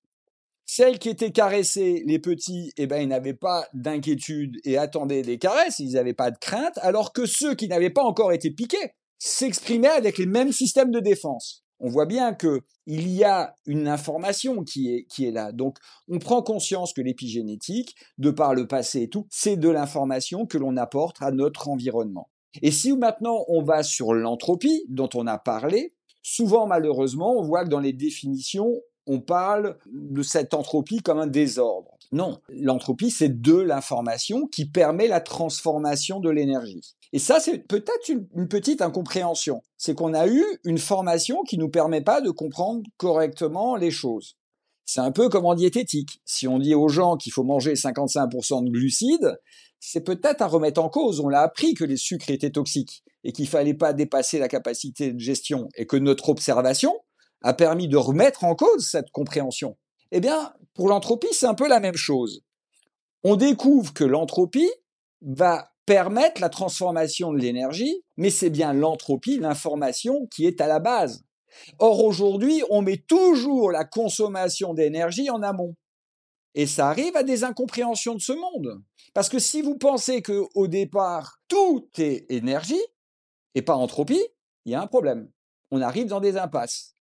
celles 0.67 0.99
qui 0.99 1.09
étaient 1.09 1.31
caressées, 1.31 2.03
les 2.05 2.19
petits, 2.19 2.73
eh 2.77 2.87
ben, 2.87 3.01
ils 3.01 3.07
n'avaient 3.07 3.33
pas 3.33 3.65
d'inquiétude 3.73 4.57
et 4.65 4.77
attendaient 4.77 5.21
des 5.21 5.39
caresses, 5.39 5.79
ils 5.79 5.93
n'avaient 5.93 6.13
pas 6.13 6.29
de 6.29 6.37
crainte, 6.37 6.77
alors 6.81 7.13
que 7.13 7.25
ceux 7.25 7.55
qui 7.55 7.69
n'avaient 7.69 7.89
pas 7.89 8.03
encore 8.03 8.33
été 8.33 8.51
piqués 8.51 8.91
s'exprimaient 9.17 9.87
avec 9.87 10.17
les 10.17 10.25
mêmes 10.25 10.51
systèmes 10.51 10.91
de 10.91 10.99
défense. 10.99 11.63
On 11.79 11.89
voit 11.89 12.05
bien 12.05 12.33
que 12.33 12.61
il 12.85 13.07
y 13.07 13.23
a 13.23 13.55
une 13.65 13.87
information 13.87 14.63
qui 14.63 14.93
est, 14.93 15.05
qui 15.05 15.25
est 15.25 15.31
là. 15.31 15.51
Donc, 15.51 15.77
on 16.09 16.19
prend 16.19 16.41
conscience 16.41 16.93
que 16.93 17.01
l'épigénétique, 17.01 17.95
de 18.17 18.29
par 18.29 18.53
le 18.53 18.67
passé 18.67 19.03
et 19.03 19.09
tout, 19.09 19.25
c'est 19.29 19.57
de 19.57 19.69
l'information 19.69 20.45
que 20.45 20.57
l'on 20.57 20.75
apporte 20.75 21.17
à 21.21 21.31
notre 21.31 21.69
environnement. 21.69 22.29
Et 22.61 22.71
si 22.71 22.91
maintenant 22.93 23.45
on 23.47 23.63
va 23.63 23.83
sur 23.83 24.13
l'entropie 24.13 24.85
dont 24.89 25.09
on 25.13 25.27
a 25.27 25.37
parlé, 25.37 25.93
souvent 26.23 26.67
malheureusement, 26.67 27.37
on 27.37 27.43
voit 27.43 27.63
que 27.63 27.69
dans 27.69 27.79
les 27.79 27.93
définitions, 27.93 28.73
on 29.07 29.21
parle 29.21 29.77
de 29.87 30.21
cette 30.21 30.53
entropie 30.53 30.99
comme 30.99 31.19
un 31.19 31.27
désordre. 31.27 31.97
Non, 32.11 32.39
l'entropie, 32.49 33.11
c'est 33.11 33.41
de 33.41 33.55
l'information 33.55 34.47
qui 34.47 34.65
permet 34.65 35.07
la 35.07 35.19
transformation 35.19 36.19
de 36.19 36.29
l'énergie. 36.29 36.95
Et 37.13 37.19
ça, 37.19 37.39
c'est 37.39 37.59
peut-être 37.59 38.09
une, 38.09 38.47
petite 38.47 38.81
incompréhension. 38.81 39.61
C'est 39.77 39.95
qu'on 39.95 40.13
a 40.13 40.27
eu 40.27 40.43
une 40.63 40.77
formation 40.77 41.43
qui 41.43 41.57
nous 41.57 41.69
permet 41.69 42.01
pas 42.01 42.21
de 42.21 42.29
comprendre 42.29 42.83
correctement 42.97 43.75
les 43.75 43.91
choses. 43.91 44.37
C'est 44.85 45.01
un 45.01 45.11
peu 45.11 45.27
comme 45.27 45.45
en 45.45 45.55
diététique. 45.55 46.21
Si 46.25 46.47
on 46.47 46.59
dit 46.59 46.75
aux 46.75 46.87
gens 46.87 47.17
qu'il 47.17 47.33
faut 47.33 47.43
manger 47.43 47.73
55% 47.73 48.63
de 48.63 48.69
glucides, 48.69 49.37
c'est 49.79 50.01
peut-être 50.01 50.41
à 50.41 50.47
remettre 50.47 50.81
en 50.81 50.89
cause. 50.89 51.19
On 51.19 51.27
l'a 51.27 51.41
appris 51.41 51.73
que 51.73 51.83
les 51.83 51.97
sucres 51.97 52.29
étaient 52.29 52.51
toxiques 52.51 53.03
et 53.23 53.33
qu'il 53.33 53.47
fallait 53.47 53.73
pas 53.73 53.91
dépasser 53.91 54.39
la 54.39 54.47
capacité 54.47 55.11
de 55.11 55.19
gestion 55.19 55.67
et 55.75 55.85
que 55.85 55.97
notre 55.97 56.29
observation, 56.29 56.93
a 57.41 57.53
permis 57.53 57.87
de 57.87 57.97
remettre 57.97 58.43
en 58.43 58.55
cause 58.55 58.87
cette 58.87 59.11
compréhension. 59.11 59.77
Eh 60.11 60.19
bien, 60.19 60.53
pour 60.73 60.89
l'entropie, 60.89 61.27
c'est 61.31 61.45
un 61.45 61.53
peu 61.53 61.67
la 61.67 61.79
même 61.79 61.95
chose. 61.95 62.43
On 63.23 63.35
découvre 63.35 63.93
que 63.93 64.03
l'entropie 64.03 64.71
va 65.21 65.71
permettre 65.85 66.41
la 66.41 66.49
transformation 66.49 67.31
de 67.31 67.39
l'énergie, 67.39 68.03
mais 68.17 68.29
c'est 68.29 68.49
bien 68.49 68.73
l'entropie, 68.73 69.39
l'information 69.39 70.27
qui 70.27 70.45
est 70.45 70.61
à 70.61 70.67
la 70.67 70.79
base. 70.79 71.23
Or, 71.79 72.03
aujourd'hui, 72.03 72.61
on 72.69 72.81
met 72.81 72.97
toujours 72.97 73.71
la 73.71 73.85
consommation 73.85 74.73
d'énergie 74.73 75.29
en 75.29 75.41
amont. 75.41 75.75
Et 76.55 76.65
ça 76.65 76.89
arrive 76.89 77.15
à 77.15 77.23
des 77.23 77.43
incompréhensions 77.43 78.15
de 78.15 78.21
ce 78.21 78.33
monde. 78.33 78.81
Parce 79.13 79.29
que 79.29 79.39
si 79.39 79.61
vous 79.61 79.77
pensez 79.77 80.21
que 80.21 80.43
au 80.55 80.67
départ, 80.67 81.39
tout 81.47 81.87
est 81.97 82.25
énergie 82.29 82.81
et 83.55 83.61
pas 83.61 83.75
entropie, 83.75 84.23
il 84.65 84.73
y 84.73 84.75
a 84.75 84.81
un 84.81 84.87
problème. 84.87 85.29
On 85.71 85.81
arrive 85.81 86.07
dans 86.07 86.19
des 86.19 86.37
impasses. 86.37 86.96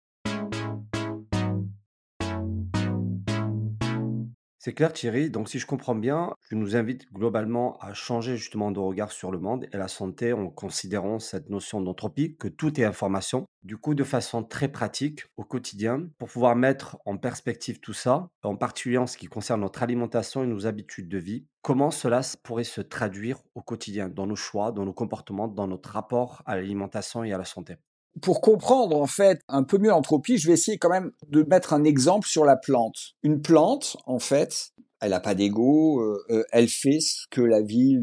C'est 4.66 4.72
clair 4.72 4.94
Thierry, 4.94 5.30
donc 5.30 5.50
si 5.50 5.60
je 5.60 5.66
comprends 5.66 5.94
bien, 5.94 6.34
tu 6.48 6.56
nous 6.56 6.78
invites 6.78 7.12
globalement 7.12 7.76
à 7.82 7.94
changer 7.94 8.38
justement 8.38 8.72
de 8.72 8.80
regard 8.80 9.12
sur 9.12 9.30
le 9.30 9.38
monde 9.38 9.68
et 9.74 9.76
la 9.76 9.90
santé 9.90 10.32
en 10.32 10.50
considérant 10.50 11.20
cette 11.20 11.50
notion 11.50 11.82
d'entropie, 11.82 12.38
que 12.38 12.48
tout 12.48 12.80
est 12.80 12.86
information. 12.86 13.46
Du 13.64 13.76
coup, 13.76 13.94
de 13.94 14.06
façon 14.06 14.42
très 14.42 14.70
pratique 14.70 15.26
au 15.36 15.44
quotidien, 15.44 16.08
pour 16.18 16.30
pouvoir 16.30 16.56
mettre 16.56 16.98
en 17.04 17.18
perspective 17.18 17.82
tout 17.82 17.92
ça, 17.92 18.30
en 18.42 18.56
particulier 18.56 18.98
en 18.98 19.06
ce 19.06 19.18
qui 19.18 19.28
concerne 19.28 19.60
notre 19.60 19.84
alimentation 19.84 20.46
et 20.46 20.48
nos 20.48 20.66
habitudes 20.66 21.10
de 21.10 21.18
vie, 21.18 21.46
comment 21.62 21.92
cela 21.92 22.22
pourrait 22.42 22.64
se 22.64 22.80
traduire 22.80 23.40
au 23.56 23.62
quotidien, 23.62 24.08
dans 24.08 24.28
nos 24.28 24.38
choix, 24.38 24.72
dans 24.72 24.86
nos 24.86 24.94
comportements, 24.94 25.50
dans 25.50 25.68
notre 25.68 25.90
rapport 25.90 26.42
à 26.46 26.56
l'alimentation 26.56 27.26
et 27.26 27.34
à 27.34 27.38
la 27.38 27.44
santé? 27.44 27.76
Pour 28.22 28.42
comprendre 28.42 29.00
en 29.00 29.08
fait 29.08 29.42
un 29.48 29.64
peu 29.64 29.78
mieux 29.78 29.90
l'entropie, 29.90 30.38
je 30.38 30.48
vais 30.48 30.54
essayer 30.54 30.78
quand 30.78 30.90
même 30.90 31.12
de 31.30 31.44
mettre 31.44 31.74
un 31.74 31.84
exemple 31.84 32.28
sur 32.28 32.46
la 32.46 32.56
plante. 32.56 33.16
Une 33.24 33.42
plante, 33.42 33.98
en 34.06 34.20
fait, 34.20 34.74
elle 35.02 35.10
n'a 35.10 35.20
pas 35.20 35.36
d'ego, 35.36 36.00
euh, 36.00 36.24
euh, 36.30 36.44
elle 36.54 36.70
fait 36.70 37.02
ce 37.02 37.28
que 37.30 37.42
la 37.42 37.62
vie 37.62 37.98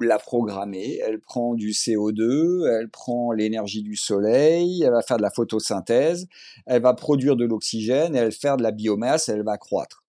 l'a 0.00 0.18
programmé. 0.18 0.98
Elle 1.06 1.20
prend 1.20 1.54
du 1.54 1.72
CO2, 1.72 2.66
elle 2.68 2.88
prend 2.88 3.32
l'énergie 3.32 3.82
du 3.82 3.96
soleil, 3.96 4.82
elle 4.82 4.92
va 4.92 5.02
faire 5.02 5.18
de 5.18 5.22
la 5.22 5.30
photosynthèse, 5.30 6.26
elle 6.64 6.80
va 6.80 6.94
produire 6.94 7.36
de 7.36 7.44
l'oxygène, 7.44 8.16
elle 8.16 8.26
va 8.26 8.30
faire 8.30 8.56
de 8.56 8.62
la 8.62 8.70
biomasse, 8.70 9.28
elle 9.28 9.42
va 9.42 9.58
croître. 9.58 10.04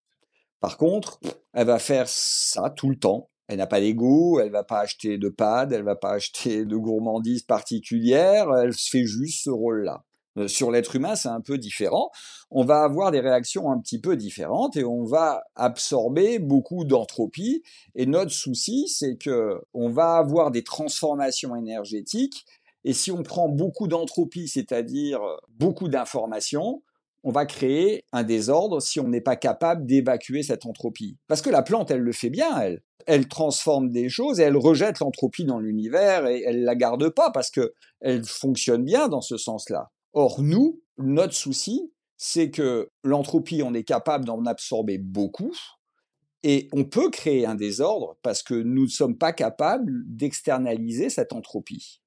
Par 0.62 0.78
contre, 0.78 1.20
elle 1.54 1.68
va 1.68 1.80
faire 1.80 2.08
ça 2.08 2.70
tout 2.70 2.90
le 2.90 2.98
temps. 2.98 3.30
Elle 3.50 3.58
n'a 3.58 3.66
pas 3.66 3.82
d'ego, 3.82 4.40
elle 4.40 4.52
va 4.52 4.64
pas 4.64 4.82
acheter 4.82 5.18
de 5.18 5.28
pad, 5.28 5.74
elle 5.74 5.82
va 5.82 5.96
pas 5.96 6.12
acheter 6.12 6.66
de 6.66 6.76
gourmandises 6.78 7.42
particulières, 7.42 8.56
elle 8.56 8.74
fait 8.74 9.06
juste 9.06 9.44
ce 9.46 9.50
rôle-là. 9.50 10.04
Euh, 10.38 10.48
sur 10.48 10.70
l'être 10.70 10.96
humain, 10.96 11.16
c'est 11.16 11.30
un 11.30 11.42
peu 11.42 11.58
différent. 11.58 12.12
On 12.52 12.64
va 12.64 12.84
avoir 12.84 13.10
des 13.10 13.20
réactions 13.20 13.72
un 13.72 13.80
petit 13.80 14.00
peu 14.00 14.16
différentes 14.16 14.78
et 14.78 14.84
on 14.84 15.04
va 15.04 15.42
absorber 15.56 16.38
beaucoup 16.38 16.86
d'entropie. 16.86 17.64
Et 17.96 18.06
notre 18.06 18.32
souci, 18.32 18.88
c'est 18.88 19.18
que 19.18 19.60
on 19.74 19.90
va 19.90 20.18
avoir 20.18 20.52
des 20.52 20.64
transformations 20.64 21.56
énergétiques. 21.56 22.46
Et 22.84 22.94
si 22.94 23.12
on 23.12 23.24
prend 23.24 23.50
beaucoup 23.50 23.88
d'entropie, 23.88 24.48
c'est-à-dire 24.48 25.22
beaucoup 25.50 25.90
d'informations, 25.90 26.84
on 27.24 27.32
va 27.32 27.46
créer 27.46 28.04
un 28.12 28.24
désordre 28.24 28.82
si 28.82 29.00
on 29.00 29.08
n'est 29.08 29.22
pas 29.22 29.36
capable 29.36 29.86
d'évacuer 29.86 30.44
cette 30.44 30.66
entropie. 30.66 31.18
Parce 31.28 31.42
que 31.42 31.50
la 31.50 31.64
plante, 31.64 31.92
elle 31.92 32.02
le 32.02 32.12
fait 32.12 32.30
bien, 32.30 32.60
elle. 32.60 32.82
Elle 33.06 33.28
transforme 33.28 33.90
des 33.90 34.10
choses 34.10 34.40
et 34.40 34.44
elle 34.44 34.58
rejette 34.58 35.00
l'entropie 35.00 35.46
dans 35.46 35.60
l'univers 35.60 36.28
et 36.28 36.44
elle 36.46 36.64
la 36.64 36.76
garde 36.76 37.10
pas 37.10 37.32
parce 37.32 37.50
que 37.50 37.74
elle 38.02 38.24
fonctionne 38.26 38.84
bien 38.84 39.08
dans 39.08 39.22
ce 39.22 39.38
sens-là. 39.38 39.90
Or, 40.14 40.42
nous, 40.42 40.82
notre 40.98 41.34
souci, 41.34 41.92
c'est 42.18 42.52
que 42.52 42.90
l'entropie, 43.04 43.64
on 43.64 43.74
est 43.74 43.84
capable 43.84 44.26
d'en 44.26 44.46
absorber 44.46 44.98
beaucoup, 44.98 45.54
et 46.44 46.70
on 46.72 46.86
peut 46.86 47.10
créer 47.10 47.46
un 47.46 47.56
désordre 47.56 48.18
parce 48.22 48.44
que 48.44 48.54
nous 48.54 48.84
ne 48.84 48.90
sommes 48.90 49.18
pas 49.18 49.34
capables 49.34 50.04
d'externaliser 50.06 51.10
cette 51.10 51.34
entropie. 51.34 52.02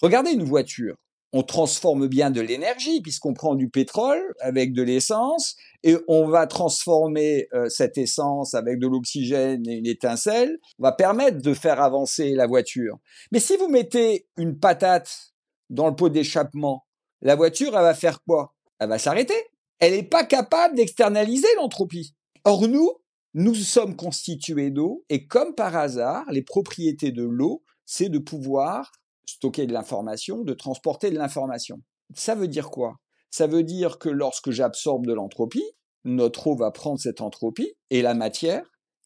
Regardez 0.00 0.30
une 0.30 0.44
voiture. 0.44 0.96
On 1.38 1.42
transforme 1.42 2.06
bien 2.06 2.30
de 2.30 2.40
l'énergie 2.40 3.02
puisqu'on 3.02 3.34
prend 3.34 3.56
du 3.56 3.68
pétrole 3.68 4.22
avec 4.40 4.72
de 4.72 4.82
l'essence 4.82 5.56
et 5.82 5.94
on 6.08 6.26
va 6.28 6.46
transformer 6.46 7.46
euh, 7.52 7.68
cette 7.68 7.98
essence 7.98 8.54
avec 8.54 8.78
de 8.78 8.86
l'oxygène 8.86 9.68
et 9.68 9.74
une 9.74 9.86
étincelle. 9.86 10.58
On 10.78 10.84
va 10.84 10.92
permettre 10.92 11.42
de 11.42 11.52
faire 11.52 11.82
avancer 11.82 12.30
la 12.30 12.46
voiture. 12.46 12.96
Mais 13.32 13.38
si 13.38 13.54
vous 13.58 13.68
mettez 13.68 14.26
une 14.38 14.58
patate 14.58 15.34
dans 15.68 15.88
le 15.88 15.94
pot 15.94 16.08
d'échappement 16.08 16.86
la 17.20 17.34
voiture, 17.34 17.76
elle 17.76 17.82
va 17.82 17.92
faire 17.92 18.22
quoi? 18.22 18.54
Elle 18.78 18.88
va 18.88 18.98
s'arrêter. 18.98 19.36
Elle 19.78 19.92
n'est 19.92 20.04
pas 20.04 20.24
capable 20.24 20.76
d'externaliser 20.76 21.48
l'entropie. 21.58 22.14
Or, 22.44 22.66
nous, 22.66 22.90
nous 23.34 23.54
sommes 23.54 23.94
constitués 23.94 24.70
d'eau, 24.70 25.04
et 25.10 25.26
comme 25.26 25.54
par 25.54 25.76
hasard, 25.76 26.24
les 26.30 26.42
propriétés 26.42 27.12
de 27.12 27.24
l'eau, 27.24 27.62
c'est 27.84 28.08
de 28.08 28.18
pouvoir 28.18 28.90
stocker 29.26 29.66
de 29.66 29.72
l'information, 29.72 30.42
de 30.42 30.54
transporter 30.54 31.10
de 31.10 31.18
l'information. 31.18 31.82
Ça 32.14 32.34
veut 32.34 32.48
dire 32.48 32.70
quoi? 32.70 32.96
Ça 33.30 33.46
veut 33.46 33.64
dire 33.64 33.98
que 33.98 34.08
lorsque 34.08 34.50
j'absorbe 34.50 35.06
de 35.06 35.12
l'entropie, 35.12 35.64
notre 36.04 36.46
eau 36.46 36.56
va 36.56 36.70
prendre 36.70 36.98
cette 36.98 37.20
entropie 37.20 37.74
et 37.90 38.00
la 38.00 38.14
matière 38.14 38.64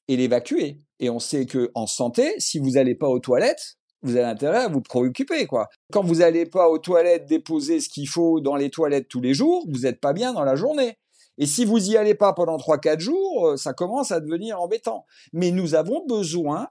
et 0.08 0.16
l'évacuer. 0.16 0.78
Et 0.98 1.08
on 1.10 1.18
sait 1.18 1.46
que 1.46 1.70
en 1.74 1.86
santé, 1.86 2.34
si 2.38 2.58
vous 2.58 2.72
n'allez 2.72 2.94
pas 2.94 3.08
aux 3.08 3.20
toilettes, 3.20 3.76
vous 4.02 4.16
avez 4.16 4.26
intérêt 4.26 4.64
à 4.64 4.68
vous 4.68 4.80
préoccuper, 4.80 5.46
quoi. 5.46 5.68
Quand 5.92 6.02
vous 6.02 6.16
n'allez 6.16 6.46
pas 6.46 6.68
aux 6.68 6.78
toilettes 6.78 7.26
déposer 7.26 7.80
ce 7.80 7.88
qu'il 7.88 8.08
faut 8.08 8.40
dans 8.40 8.56
les 8.56 8.70
toilettes 8.70 9.08
tous 9.08 9.20
les 9.20 9.34
jours, 9.34 9.66
vous 9.68 9.80
n'êtes 9.80 10.00
pas 10.00 10.12
bien 10.12 10.32
dans 10.32 10.44
la 10.44 10.56
journée. 10.56 10.98
Et 11.38 11.46
si 11.46 11.64
vous 11.64 11.90
y 11.90 11.96
allez 11.96 12.14
pas 12.14 12.32
pendant 12.32 12.56
3-4 12.56 13.00
jours, 13.00 13.48
euh, 13.48 13.56
ça 13.56 13.72
commence 13.72 14.10
à 14.10 14.20
devenir 14.20 14.60
embêtant. 14.60 15.06
Mais 15.32 15.50
nous 15.50 15.74
avons 15.74 16.04
besoin, 16.06 16.68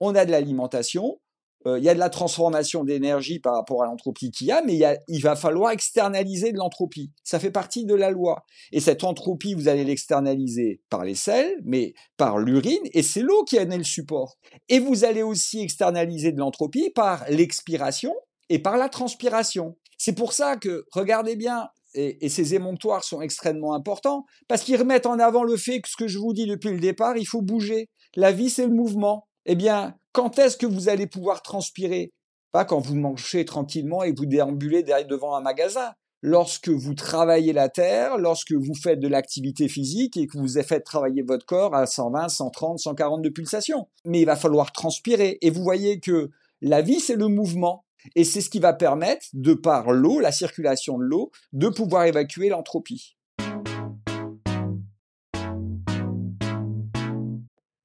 on 0.00 0.14
a 0.14 0.24
de 0.24 0.30
l'alimentation, 0.30 1.20
euh, 1.66 1.78
il 1.78 1.84
y 1.84 1.88
a 1.88 1.94
de 1.94 1.98
la 1.98 2.08
transformation 2.08 2.84
d'énergie 2.84 3.38
par 3.38 3.54
rapport 3.54 3.82
à 3.82 3.86
l'entropie 3.86 4.30
qu'il 4.30 4.46
y 4.46 4.52
a, 4.52 4.62
mais 4.64 4.76
il, 4.76 4.98
il 5.08 5.20
va 5.20 5.36
falloir 5.36 5.72
externaliser 5.72 6.52
de 6.52 6.56
l'entropie. 6.56 7.12
Ça 7.22 7.38
fait 7.38 7.50
partie 7.50 7.84
de 7.84 7.94
la 7.94 8.10
loi. 8.10 8.44
Et 8.72 8.80
cette 8.80 9.04
entropie, 9.04 9.54
vous 9.54 9.68
allez 9.68 9.84
l'externaliser 9.84 10.80
par 10.88 11.04
les 11.04 11.14
sels, 11.14 11.54
mais 11.64 11.92
par 12.16 12.38
l'urine, 12.38 12.82
et 12.92 13.02
c'est 13.02 13.20
l'eau 13.20 13.44
qui 13.44 13.58
en 13.58 13.70
est 13.70 13.78
le 13.78 13.84
support. 13.84 14.36
Et 14.68 14.78
vous 14.78 15.04
allez 15.04 15.22
aussi 15.22 15.60
externaliser 15.60 16.32
de 16.32 16.38
l'entropie 16.38 16.90
par 16.94 17.24
l'expiration 17.28 18.14
et 18.48 18.58
par 18.58 18.78
la 18.78 18.88
transpiration. 18.88 19.76
C'est 19.98 20.14
pour 20.14 20.32
ça 20.32 20.56
que, 20.56 20.86
regardez 20.92 21.36
bien, 21.36 21.68
et, 21.92 22.24
et, 22.24 22.28
ces 22.28 22.54
émonctoires 22.54 23.04
sont 23.04 23.20
extrêmement 23.20 23.74
importants, 23.74 24.24
parce 24.48 24.62
qu'ils 24.62 24.76
remettent 24.76 25.06
en 25.06 25.18
avant 25.18 25.42
le 25.42 25.56
fait 25.56 25.80
que 25.80 25.88
ce 25.88 25.96
que 25.96 26.08
je 26.08 26.18
vous 26.18 26.32
dis 26.32 26.46
depuis 26.46 26.70
le 26.70 26.78
départ, 26.78 27.16
il 27.16 27.26
faut 27.26 27.42
bouger. 27.42 27.88
La 28.16 28.32
vie, 28.32 28.48
c'est 28.48 28.66
le 28.66 28.72
mouvement. 28.72 29.26
Eh 29.46 29.56
bien, 29.56 29.96
quand 30.12 30.38
est-ce 30.38 30.56
que 30.56 30.66
vous 30.66 30.88
allez 30.88 31.06
pouvoir 31.06 31.42
transpirer? 31.42 32.12
Pas 32.52 32.64
quand 32.64 32.80
vous 32.80 32.96
mangez 32.96 33.44
tranquillement 33.44 34.02
et 34.02 34.12
vous 34.12 34.26
déambulez 34.26 34.82
derrière 34.82 35.06
devant 35.06 35.36
un 35.36 35.40
magasin. 35.40 35.92
Lorsque 36.22 36.68
vous 36.68 36.94
travaillez 36.94 37.52
la 37.52 37.68
terre, 37.68 38.18
lorsque 38.18 38.52
vous 38.52 38.74
faites 38.74 39.00
de 39.00 39.08
l'activité 39.08 39.68
physique 39.68 40.16
et 40.16 40.26
que 40.26 40.36
vous 40.36 40.60
faites 40.62 40.84
travailler 40.84 41.22
votre 41.22 41.46
corps 41.46 41.74
à 41.74 41.86
120, 41.86 42.28
130, 42.28 42.78
140 42.78 43.22
de 43.22 43.28
pulsations. 43.30 43.88
Mais 44.04 44.20
il 44.20 44.26
va 44.26 44.36
falloir 44.36 44.72
transpirer. 44.72 45.38
Et 45.40 45.50
vous 45.50 45.62
voyez 45.62 46.00
que 46.00 46.30
la 46.60 46.82
vie, 46.82 47.00
c'est 47.00 47.16
le 47.16 47.28
mouvement. 47.28 47.84
Et 48.16 48.24
c'est 48.24 48.40
ce 48.40 48.50
qui 48.50 48.60
va 48.60 48.72
permettre, 48.72 49.26
de 49.32 49.54
par 49.54 49.92
l'eau, 49.92 50.20
la 50.20 50.32
circulation 50.32 50.98
de 50.98 51.04
l'eau, 51.04 51.30
de 51.52 51.68
pouvoir 51.68 52.04
évacuer 52.04 52.48
l'entropie. 52.48 53.16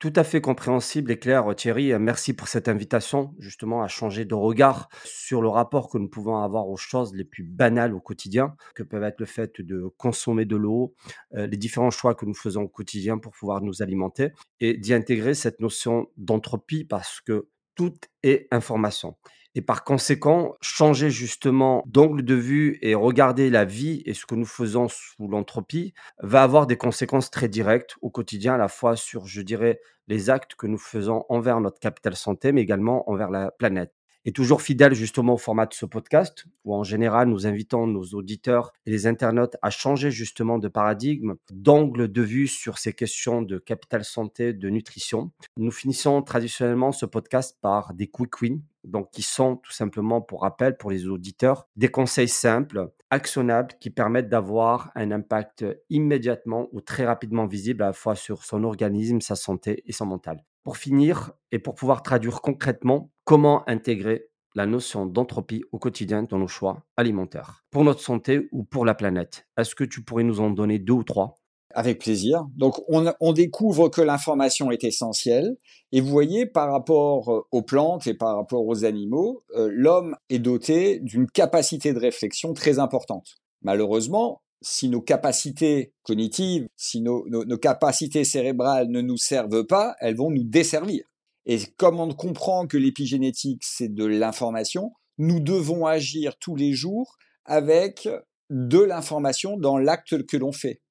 Tout 0.06 0.14
à 0.18 0.24
fait 0.24 0.40
compréhensible 0.40 1.12
et 1.12 1.18
clair, 1.18 1.56
Thierry. 1.56 1.92
Merci 1.98 2.36
pour 2.36 2.48
cette 2.48 2.68
invitation, 2.68 3.34
justement, 3.40 3.82
à 3.82 3.88
changer 3.88 4.24
de 4.24 4.36
regard 4.36 4.88
sur 5.04 5.42
le 5.42 5.48
rapport 5.48 5.90
que 5.90 5.98
nous 5.98 6.08
pouvons 6.08 6.38
avoir 6.38 6.70
aux 6.70 6.78
choses 6.78 7.16
les 7.16 7.24
plus 7.24 7.44
banales 7.44 7.96
au 7.96 8.00
quotidien, 8.00 8.56
que 8.76 8.84
peuvent 8.84 9.02
être 9.02 9.20
le 9.20 9.26
fait 9.26 9.62
de 9.62 9.92
consommer 9.98 10.46
de 10.46 10.56
l'eau, 10.56 10.94
euh, 11.34 11.48
les 11.48 11.58
différents 11.58 11.90
choix 11.90 12.14
que 12.14 12.28
nous 12.28 12.36
faisons 12.36 12.62
au 12.62 12.68
quotidien 12.68 13.18
pour 13.18 13.32
pouvoir 13.32 13.64
nous 13.64 13.82
alimenter, 13.82 14.30
et 14.60 14.78
d'y 14.78 14.94
intégrer 14.94 15.34
cette 15.34 15.60
notion 15.60 16.06
d'entropie 16.18 16.84
parce 16.84 17.20
que 17.20 17.48
tout 17.74 17.96
est 18.22 18.48
information 18.52 19.16
et 19.56 19.62
par 19.62 19.86
conséquent, 19.86 20.56
changer 20.62 21.10
justement 21.10 21.84
d'angle 21.88 22.24
de 22.24 22.36
vue 22.36 22.78
et 22.82 22.94
regarder 22.94 23.50
la 23.50 23.64
vie 23.64 24.04
et 24.06 24.14
ce 24.14 24.26
que 24.26 24.36
nous 24.36 24.46
faisons 24.46 24.90
sous 24.90 25.28
l'entropie 25.28 25.94
va 26.22 26.44
avoir 26.44 26.68
des 26.68 26.78
conséquences 26.78 27.32
très 27.32 27.48
directes 27.48 27.96
au 28.02 28.10
quotidien, 28.10 28.56
à 28.56 28.58
la 28.58 28.68
fois 28.68 28.98
sur, 28.98 29.26
je 29.26 29.42
dirais, 29.42 29.80
les 30.08 30.30
actes 30.30 30.56
que 30.56 30.68
nous 30.68 30.78
faisons 30.78 31.24
envers 31.30 31.62
notre 31.62 31.80
capital 31.80 32.16
santé, 32.16 32.52
mais 32.52 32.62
également 32.62 33.10
envers 33.10 33.32
la 33.32 33.50
planète. 33.50 33.94
Et 34.28 34.32
toujours 34.32 34.64
fidèle 34.64 34.96
justement 34.96 35.36
au 35.36 35.38
format 35.38 35.68
de 35.68 35.74
ce 35.76 35.86
podcast, 35.86 36.46
où 36.64 36.74
en 36.74 36.84
général 36.84 37.30
nous 37.30 37.46
invitons 37.46 37.86
nos 37.86 38.04
auditeurs 38.16 38.74
et 38.88 38.92
les 38.92 39.06
internautes 39.06 39.56
à 39.62 39.70
changer 39.70 40.10
justement 40.10 40.58
de 40.58 40.68
paradigme, 40.68 41.36
d'angle 41.52 42.12
de 42.12 42.22
vue 42.24 42.48
sur 42.48 42.80
ces 42.80 42.92
questions 42.92 43.44
de 43.44 43.60
capital 43.60 44.04
santé, 44.04 44.52
de 44.52 44.70
nutrition. 44.70 45.32
Nous 45.58 45.70
finissons 45.70 46.24
traditionnellement 46.24 46.92
ce 46.92 47.06
podcast 47.06 47.60
par 47.62 47.94
des 47.94 48.08
quick 48.08 48.42
wins, 48.42 48.62
donc 48.88 49.12
qui 49.12 49.22
sont 49.22 49.58
tout 49.58 49.72
simplement, 49.72 50.22
pour 50.22 50.42
rappel, 50.42 50.78
pour 50.78 50.92
les 50.92 51.08
auditeurs, 51.08 51.68
des 51.76 51.90
conseils 51.90 52.28
simples, 52.28 52.92
actionnables, 53.10 53.76
qui 53.80 53.90
permettent 53.90 54.30
d'avoir 54.30 54.92
un 54.96 55.12
impact 55.12 55.66
immédiatement 55.90 56.68
ou 56.72 56.82
très 56.82 57.06
rapidement 57.06 57.46
visible 57.46 57.84
à 57.84 57.88
la 57.88 57.94
fois 57.94 58.16
sur 58.16 58.44
son 58.44 58.64
organisme, 58.64 59.22
sa 59.22 59.36
santé 59.36 59.84
et 59.86 59.92
son 59.92 60.06
mental. 60.06 60.44
Pour 60.64 60.78
finir, 60.78 61.32
et 61.52 61.60
pour 61.60 61.76
pouvoir 61.76 62.02
traduire 62.02 62.42
concrètement 62.42 63.12
comment 63.24 63.68
intégrer 63.70 64.30
la 64.56 64.66
notion 64.66 65.06
d'entropie 65.06 65.64
au 65.72 65.80
quotidien 65.80 66.24
dans 66.24 66.40
nos 66.40 66.48
choix 66.48 66.86
alimentaires, 66.98 67.66
pour 67.72 67.84
notre 67.84 68.00
santé 68.00 68.48
ou 68.52 68.64
pour 68.64 68.86
la 68.86 68.96
planète? 68.96 69.48
Est-ce 69.58 69.76
que 69.76 69.84
tu 69.84 70.02
pourrais 70.04 70.24
nous 70.24 70.40
en 70.40 70.50
donner 70.50 70.80
deux 70.80 70.94
ou 70.94 71.04
trois? 71.04 71.36
Avec 71.76 72.00
plaisir. 72.00 72.48
Donc, 72.56 72.82
on, 72.88 73.34
découvre 73.34 73.90
que 73.90 74.02
l'information 74.02 74.72
est 74.72 74.86
essentielle. 74.86 75.58
Et 75.92 76.00
vous 76.00 76.08
voyez, 76.08 76.46
par 76.46 76.72
rapport 76.72 77.30
euh, 77.30 77.42
aux 77.52 77.62
plantes 77.62 78.08
et 78.08 78.14
par 78.14 78.38
rapport 78.38 78.66
aux 78.66 78.86
animaux, 78.86 79.44
euh, 79.56 79.70
l'homme 79.72 80.16
est 80.30 80.40
doté 80.40 81.00
d'une 81.02 81.28
capacité 81.28 81.94
de 81.94 82.00
réflexion 82.00 82.54
très 82.54 82.80
importante. 82.80 83.36
Malheureusement, 83.62 84.42
si 84.62 84.88
nos 84.88 85.02
capacités 85.02 85.94
cognitives, 86.04 86.68
si 86.78 87.02
nos, 87.02 87.28
nos 87.28 87.58
capacités 87.58 88.24
cérébrales 88.24 88.88
ne 88.90 89.02
nous 89.02 89.18
servent 89.18 89.66
pas, 89.66 89.96
elles 90.00 90.16
vont 90.16 90.32
nous 90.32 90.46
desservir. 90.46 91.04
Et 91.46 91.60
comme 91.78 92.00
on 92.00 92.14
comprend 92.14 92.68
que 92.68 92.78
l'épigénétique, 92.78 93.62
c'est 93.64 93.94
de 93.94 94.06
l'information, 94.06 94.94
nous 95.18 95.42
devons 95.42 95.86
agir 95.86 96.38
tous 96.40 96.56
les 96.56 96.72
jours 96.72 97.18
avec 97.44 98.08
de 98.50 98.80
l'information 98.80 99.58
dans 99.58 99.78
l'acte 99.78 100.26
que 100.26 100.38
l'on 100.38 100.52
fait. 100.52 100.82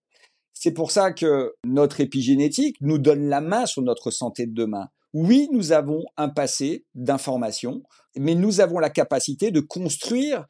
C'est 0.55 0.73
pour 0.73 0.91
ça 0.91 1.13
que 1.13 1.53
notre 1.65 2.01
épigénétique 2.01 2.77
nous 2.81 2.99
donne 2.99 3.29
la 3.29 3.41
main 3.41 3.67
sur 3.67 3.83
notre 3.83 4.11
santé 4.11 4.47
de 4.47 4.55
demain. 4.55 4.89
Oui, 5.13 5.49
nous 5.53 5.73
avons 5.73 6.05
un 6.17 6.29
passé 6.29 6.85
d'information, 6.95 7.83
mais 8.17 8.35
nous 8.35 8.61
avons 8.61 8.79
la 8.79 8.91
capacité 8.91 9.51
de 9.51 9.61
construire 9.61 10.47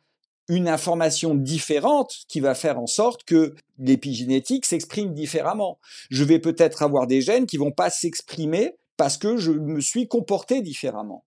une 0.48 0.68
information 0.68 1.34
différente 1.34 2.14
qui 2.28 2.40
va 2.40 2.54
faire 2.54 2.78
en 2.78 2.86
sorte 2.86 3.24
que 3.24 3.54
l'épigénétique 3.78 4.66
s'exprime 4.66 5.14
différemment. 5.14 5.78
Je 6.10 6.24
vais 6.24 6.38
peut-être 6.38 6.82
avoir 6.82 7.06
des 7.06 7.22
gènes 7.22 7.46
qui 7.46 7.56
vont 7.56 7.72
pas 7.72 7.90
s'exprimer 7.90 8.76
parce 8.96 9.16
que 9.16 9.36
je 9.36 9.52
me 9.52 9.80
suis 9.80 10.06
comporté 10.06 10.60
différemment. 10.60 11.24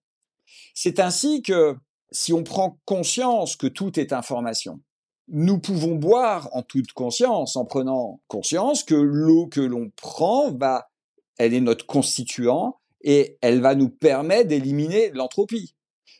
C'est 0.74 1.00
ainsi 1.00 1.42
que 1.42 1.76
si 2.10 2.32
on 2.32 2.42
prend 2.42 2.78
conscience 2.84 3.56
que 3.56 3.66
tout 3.66 3.98
est 3.98 4.12
information, 4.12 4.80
nous 5.28 5.58
pouvons 5.58 5.94
boire 5.94 6.48
en 6.52 6.62
toute 6.62 6.92
conscience, 6.92 7.56
en 7.56 7.64
prenant 7.64 8.20
conscience 8.28 8.82
que 8.82 8.94
l'eau 8.94 9.46
que 9.46 9.60
l'on 9.60 9.90
prend 9.90 10.50
va, 10.52 10.90
elle 11.38 11.54
est 11.54 11.60
notre 11.60 11.86
constituant 11.86 12.80
et 13.02 13.38
elle 13.42 13.60
va 13.60 13.74
nous 13.74 13.90
permettre 13.90 14.48
d'éliminer 14.48 15.10
l'entropie. 15.10 15.74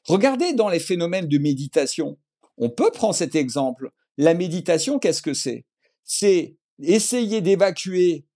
Regardez 0.05 0.53
dans 0.53 0.69
les 0.69 0.79
phénomènes 0.79 1.29
de 1.29 1.39
méditation. 1.39 2.19
On 2.57 2.71
peut 2.71 2.91
prendre 2.91 3.15
cet 3.15 3.35
exemple. 3.35 3.91
La 4.17 4.35
méditation, 4.35 4.99
qu'est-ce 4.99 5.23
que 5.23 5.35
c'est? 5.35 5.65
C'est 6.05 6.57
essayer 6.81 7.41
d'évacuer 7.41 8.27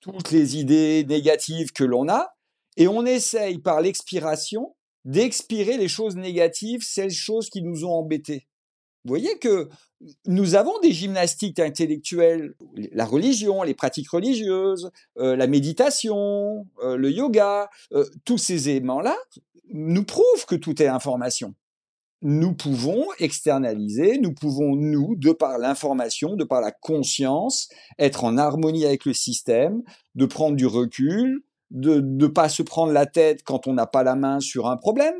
toutes 0.00 0.30
les 0.30 0.58
idées 0.58 1.04
négatives 1.08 1.72
que 1.72 1.84
l'on 1.84 2.08
a 2.08 2.34
et 2.76 2.88
on 2.88 3.06
essaye 3.06 3.58
par 3.58 3.80
l'expiration 3.80 4.74
d'expirer 5.04 5.76
les 5.76 5.88
choses 5.88 6.16
négatives, 6.16 6.82
ces 6.82 7.10
choses 7.10 7.50
qui 7.50 7.62
nous 7.62 7.84
ont 7.84 7.92
embêtés. 7.92 8.48
Vous 9.04 9.10
voyez 9.10 9.38
que 9.38 9.68
nous 10.26 10.54
avons 10.54 10.78
des 10.80 10.92
gymnastiques 10.92 11.58
intellectuelles, 11.58 12.54
la 12.92 13.04
religion, 13.04 13.62
les 13.62 13.74
pratiques 13.74 14.10
religieuses, 14.10 14.90
euh, 15.18 15.36
la 15.36 15.46
méditation, 15.46 16.66
euh, 16.82 16.96
le 16.96 17.10
yoga, 17.10 17.68
euh, 17.92 18.04
tous 18.24 18.38
ces 18.38 18.70
éléments-là 18.70 19.16
nous 19.72 20.04
prouvent 20.04 20.46
que 20.46 20.54
tout 20.54 20.80
est 20.82 20.86
information. 20.86 21.54
Nous 22.22 22.54
pouvons 22.54 23.06
externaliser, 23.18 24.18
nous 24.18 24.32
pouvons, 24.32 24.74
nous, 24.74 25.16
de 25.16 25.32
par 25.32 25.58
l'information, 25.58 26.36
de 26.36 26.44
par 26.44 26.62
la 26.62 26.72
conscience, 26.72 27.68
être 27.98 28.24
en 28.24 28.38
harmonie 28.38 28.86
avec 28.86 29.04
le 29.04 29.12
système, 29.12 29.82
de 30.14 30.24
prendre 30.24 30.56
du 30.56 30.66
recul, 30.66 31.42
de 31.70 32.00
ne 32.00 32.26
pas 32.26 32.48
se 32.48 32.62
prendre 32.62 32.92
la 32.92 33.04
tête 33.04 33.42
quand 33.42 33.66
on 33.66 33.74
n'a 33.74 33.86
pas 33.86 34.02
la 34.02 34.14
main 34.14 34.40
sur 34.40 34.68
un 34.68 34.78
problème, 34.78 35.16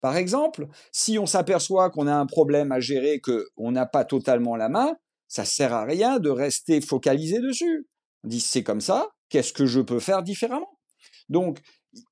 par 0.00 0.16
exemple, 0.16 0.66
si 0.92 1.18
on 1.18 1.26
s'aperçoit 1.26 1.90
qu'on 1.90 2.06
a 2.06 2.14
un 2.14 2.26
problème 2.26 2.72
à 2.72 2.80
gérer, 2.80 3.20
qu'on 3.20 3.70
n'a 3.70 3.86
pas 3.86 4.04
totalement 4.04 4.56
la 4.56 4.68
main, 4.68 4.96
ça 5.28 5.44
sert 5.44 5.72
à 5.72 5.84
rien 5.84 6.18
de 6.18 6.30
rester 6.30 6.80
focalisé 6.80 7.40
dessus. 7.40 7.86
On 8.24 8.28
dit 8.28 8.40
c'est 8.40 8.62
comme 8.62 8.80
ça, 8.80 9.10
qu'est-ce 9.28 9.52
que 9.52 9.66
je 9.66 9.80
peux 9.80 10.00
faire 10.00 10.22
différemment? 10.22 10.78
Donc, 11.28 11.60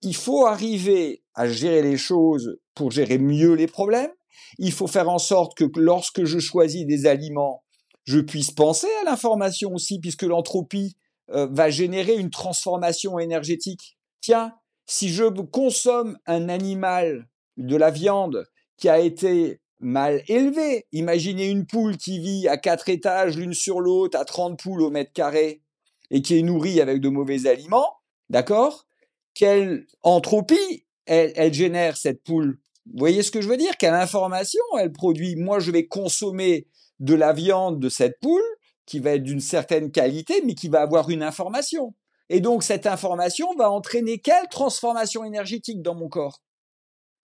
il 0.02 0.14
faut 0.14 0.46
arriver 0.46 1.22
à 1.34 1.48
gérer 1.48 1.82
les 1.82 1.96
choses 1.96 2.58
pour 2.74 2.90
gérer 2.90 3.18
mieux 3.18 3.54
les 3.54 3.66
problèmes. 3.66 4.10
Il 4.58 4.72
faut 4.72 4.86
faire 4.86 5.08
en 5.08 5.18
sorte 5.18 5.56
que 5.56 5.64
lorsque 5.76 6.24
je 6.24 6.38
choisis 6.38 6.86
des 6.86 7.06
aliments, 7.06 7.64
je 8.04 8.20
puisse 8.20 8.50
penser 8.50 8.88
à 9.02 9.04
l'information 9.04 9.72
aussi, 9.74 9.98
puisque 10.00 10.22
l'entropie 10.22 10.96
euh, 11.30 11.46
va 11.50 11.70
générer 11.70 12.14
une 12.14 12.30
transformation 12.30 13.18
énergétique. 13.18 13.98
Tiens, 14.20 14.54
si 14.86 15.10
je 15.10 15.24
consomme 15.24 16.16
un 16.26 16.48
animal 16.48 17.28
de 17.58 17.76
la 17.76 17.90
viande 17.90 18.46
qui 18.76 18.88
a 18.88 18.98
été 18.98 19.60
mal 19.80 20.22
élevée. 20.28 20.86
Imaginez 20.92 21.48
une 21.48 21.66
poule 21.66 21.96
qui 21.96 22.18
vit 22.18 22.48
à 22.48 22.56
quatre 22.56 22.88
étages 22.88 23.36
l'une 23.36 23.54
sur 23.54 23.80
l'autre, 23.80 24.18
à 24.18 24.24
30 24.24 24.58
poules 24.58 24.82
au 24.82 24.90
mètre 24.90 25.12
carré, 25.12 25.62
et 26.10 26.22
qui 26.22 26.38
est 26.38 26.42
nourrie 26.42 26.80
avec 26.80 27.00
de 27.00 27.08
mauvais 27.08 27.46
aliments, 27.46 27.92
d'accord? 28.30 28.86
Quelle 29.34 29.86
entropie 30.02 30.86
elle, 31.06 31.52
génère 31.52 31.96
cette 31.96 32.22
poule? 32.22 32.58
Vous 32.86 32.98
voyez 32.98 33.22
ce 33.22 33.30
que 33.30 33.40
je 33.40 33.48
veux 33.48 33.56
dire? 33.56 33.76
Quelle 33.76 33.94
information 33.94 34.62
elle 34.78 34.92
produit? 34.92 35.36
Moi, 35.36 35.58
je 35.58 35.70
vais 35.70 35.86
consommer 35.86 36.66
de 37.00 37.14
la 37.14 37.32
viande 37.32 37.78
de 37.80 37.88
cette 37.88 38.18
poule 38.20 38.42
qui 38.86 38.98
va 38.98 39.12
être 39.12 39.22
d'une 39.22 39.40
certaine 39.40 39.90
qualité, 39.90 40.42
mais 40.44 40.54
qui 40.54 40.68
va 40.68 40.80
avoir 40.80 41.10
une 41.10 41.22
information. 41.22 41.94
Et 42.30 42.40
donc, 42.40 42.62
cette 42.62 42.86
information 42.86 43.48
va 43.56 43.70
entraîner 43.70 44.18
quelle 44.18 44.48
transformation 44.50 45.24
énergétique 45.24 45.82
dans 45.82 45.94
mon 45.94 46.08
corps? 46.08 46.42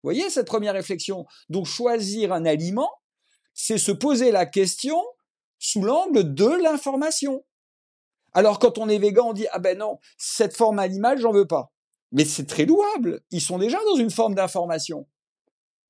Voyez 0.04 0.30
cette 0.30 0.48
première 0.48 0.74
réflexion? 0.74 1.26
Donc 1.50 1.66
choisir 1.66 2.34
un 2.34 2.46
aliment, 2.46 2.90
c'est 3.54 3.78
se 3.78 3.92
poser 3.92 4.32
la 4.32 4.46
question 4.46 5.02
sous 5.60 5.82
l'angle 5.82 6.34
de 6.34 6.48
l'information. 6.64 7.44
Alors 8.34 8.60
quand 8.60 8.78
on 8.78 8.88
est 8.90 9.00
végan, 9.00 9.30
on 9.30 9.34
dit 9.34 9.48
ah 9.52 9.60
ben 9.60 9.78
non, 9.78 10.00
cette 10.18 10.56
forme 10.56 10.80
animale, 10.80 11.20
j'en 11.20 11.32
veux 11.32 11.48
pas. 11.48 11.72
Mais 12.12 12.26
c'est 12.26 12.48
très 12.48 12.66
louable, 12.66 13.22
ils 13.32 13.42
sont 13.42 13.58
déjà 13.58 13.78
dans 13.86 13.96
une 13.96 14.12
forme 14.12 14.36
d'information. 14.36 15.08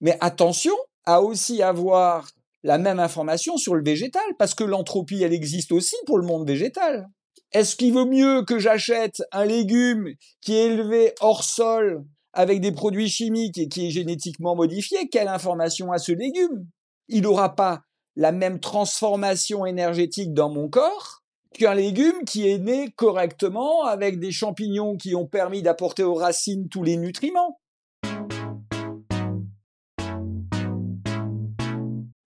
Mais 0.02 0.17
attention 0.22 0.76
à 1.06 1.22
aussi 1.22 1.62
avoir 1.62 2.30
la 2.63 2.78
même 2.78 3.00
information 3.00 3.58
sur 3.58 3.76
le 3.76 3.84
végétal, 3.84 4.24
parce 4.38 4.54
que 4.54 4.63
l'entropie, 4.63 5.24
elle 5.24 5.34
existe 5.34 5.72
aussi 5.72 5.95
pour 6.06 6.17
le 6.17 6.26
monde 6.26 6.48
végétal. 6.48 7.08
Est-ce 7.52 7.76
qu'il 7.76 7.93
vaut 7.93 8.06
mieux 8.06 8.43
que 8.43 8.60
j'achète 8.60 9.22
un 9.32 9.45
légume 9.45 10.13
qui 10.41 10.56
est 10.56 10.65
élevé 10.65 11.15
hors 11.19 11.43
sol 11.43 12.04
avec 12.34 12.62
des 12.62 12.72
produits 12.72 13.10
chimiques 13.10 13.58
et 13.58 13.68
qui 13.68 13.88
est 13.88 13.92
génétiquement 13.92 14.56
modifié, 14.56 15.10
quelle 15.10 15.28
information 15.28 15.92
a 15.92 15.98
ce 15.98 16.12
légume? 16.12 16.68
Il 17.08 17.24
n'aura 17.24 17.56
pas 17.56 17.82
la 18.15 18.32
même 18.32 18.60
transformation 18.60 19.65
énergétique 19.65 20.34
dans 20.34 20.50
mon 20.50 20.70
corps 20.70 21.24
qu'un 21.54 21.74
légume 21.74 22.26
qui 22.26 22.48
est 22.48 22.60
né 22.60 22.92
correctement 22.96 23.84
avec 23.84 24.20
des 24.20 24.32
champignons 24.32 24.98
qui 24.98 25.15
ont 25.15 25.26
permis 25.26 25.62
d'apporter 25.62 26.04
aux 26.04 26.13
racines 26.13 26.70
tous 26.70 26.84
les 26.84 26.98
nutriments. 26.98 27.60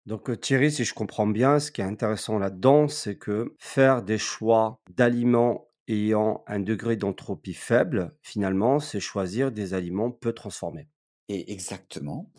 Donc 0.06 0.28
euh, 0.28 0.36
Thierry, 0.36 0.72
si 0.72 0.84
je 0.84 0.94
comprends 0.94 1.28
bien, 1.28 1.60
ce 1.60 1.70
qui 1.70 1.80
est 1.80 1.84
intéressant 1.84 2.38
là-dedans, 2.38 2.88
c'est 2.88 3.16
que 3.16 3.54
faire 3.58 4.02
des 4.02 4.18
choix 4.18 4.80
d'aliments 4.90 5.68
ayant 5.88 6.44
un 6.46 6.60
degré 6.60 6.96
d'entropie 6.96 7.54
faible, 7.54 8.14
finalement, 8.22 8.78
c'est 8.78 9.00
choisir 9.00 9.52
des 9.52 9.74
aliments 9.74 10.10
peu 10.10 10.32
transformés. 10.32 10.88
Et 11.28 11.52
exactement. 11.52 12.30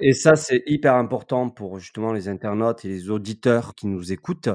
Et 0.00 0.12
ça, 0.12 0.36
c'est 0.36 0.62
hyper 0.66 0.94
important 0.96 1.48
pour 1.48 1.78
justement 1.78 2.12
les 2.12 2.28
internautes 2.28 2.84
et 2.84 2.88
les 2.88 3.08
auditeurs 3.08 3.74
qui 3.74 3.86
nous 3.86 4.12
écoutent. 4.12 4.50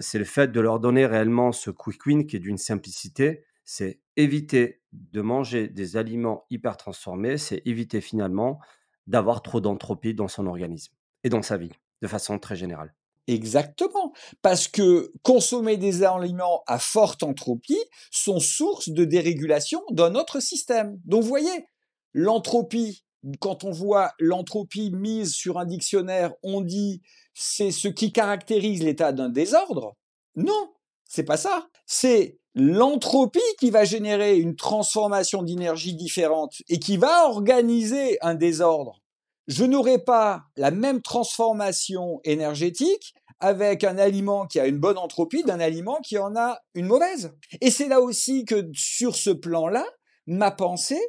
C'est 0.00 0.18
le 0.18 0.24
fait 0.24 0.50
de 0.50 0.60
leur 0.60 0.80
donner 0.80 1.04
réellement 1.04 1.52
ce 1.52 1.70
quick 1.70 2.06
win 2.06 2.26
qui 2.26 2.36
est 2.36 2.40
d'une 2.40 2.56
simplicité. 2.56 3.44
C'est 3.66 4.00
éviter 4.16 4.80
de 4.92 5.20
manger 5.20 5.68
des 5.68 5.98
aliments 5.98 6.46
hyper 6.48 6.78
transformés. 6.78 7.36
C'est 7.36 7.60
éviter 7.66 8.00
finalement 8.00 8.60
d'avoir 9.06 9.42
trop 9.42 9.60
d'entropie 9.60 10.14
dans 10.14 10.28
son 10.28 10.46
organisme 10.46 10.94
et 11.22 11.28
dans 11.28 11.42
sa 11.42 11.58
vie, 11.58 11.72
de 12.00 12.08
façon 12.08 12.38
très 12.38 12.56
générale. 12.56 12.94
Exactement, 13.28 14.12
parce 14.42 14.66
que 14.66 15.12
consommer 15.22 15.76
des 15.76 16.02
aliments 16.02 16.64
à 16.66 16.80
forte 16.80 17.22
entropie 17.22 17.78
sont 18.10 18.40
source 18.40 18.88
de 18.88 19.04
dérégulation 19.04 19.80
dans 19.92 20.10
notre 20.10 20.40
système. 20.40 20.98
Donc 21.04 21.22
vous 21.22 21.28
voyez, 21.28 21.66
l'entropie, 22.12 23.04
quand 23.38 23.62
on 23.62 23.70
voit 23.70 24.12
l'entropie 24.18 24.90
mise 24.90 25.34
sur 25.34 25.58
un 25.58 25.66
dictionnaire, 25.66 26.32
on 26.42 26.62
dit 26.62 27.00
c'est 27.34 27.70
ce 27.70 27.88
qui 27.88 28.12
caractérise 28.12 28.82
l'état 28.82 29.12
d'un 29.12 29.28
désordre. 29.28 29.96
Non, 30.34 30.72
c'est 31.04 31.24
pas 31.24 31.36
ça. 31.36 31.68
C'est 31.86 32.38
l'entropie 32.54 33.40
qui 33.60 33.70
va 33.70 33.84
générer 33.84 34.36
une 34.36 34.56
transformation 34.56 35.42
d'énergie 35.42 35.94
différente 35.94 36.54
et 36.68 36.78
qui 36.78 36.96
va 36.96 37.28
organiser 37.28 38.18
un 38.20 38.34
désordre 38.34 39.01
je 39.48 39.64
n'aurai 39.64 39.98
pas 39.98 40.44
la 40.56 40.70
même 40.70 41.02
transformation 41.02 42.20
énergétique 42.24 43.14
avec 43.40 43.82
un 43.82 43.98
aliment 43.98 44.46
qui 44.46 44.60
a 44.60 44.66
une 44.66 44.78
bonne 44.78 44.98
entropie 44.98 45.42
d'un 45.42 45.58
aliment 45.58 45.98
qui 46.00 46.16
en 46.16 46.36
a 46.36 46.60
une 46.74 46.86
mauvaise. 46.86 47.32
Et 47.60 47.70
c'est 47.70 47.88
là 47.88 48.00
aussi 48.00 48.44
que 48.44 48.70
sur 48.72 49.16
ce 49.16 49.30
plan-là, 49.30 49.84
ma 50.26 50.52
pensée, 50.52 51.00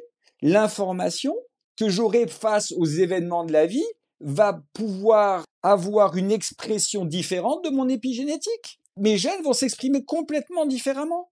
l'information 0.42 1.34
que 1.76 1.88
j'aurai 1.88 2.26
face 2.26 2.72
aux 2.72 2.86
événements 2.86 3.44
de 3.44 3.52
la 3.52 3.66
vie 3.66 3.86
va 4.20 4.60
pouvoir 4.72 5.44
avoir 5.62 6.16
une 6.16 6.32
expression 6.32 7.04
différente 7.04 7.64
de 7.64 7.70
mon 7.70 7.88
épigénétique. 7.88 8.80
Mes 8.96 9.16
gènes 9.16 9.42
vont 9.42 9.52
s'exprimer 9.52 10.04
complètement 10.04 10.66
différemment 10.66 11.30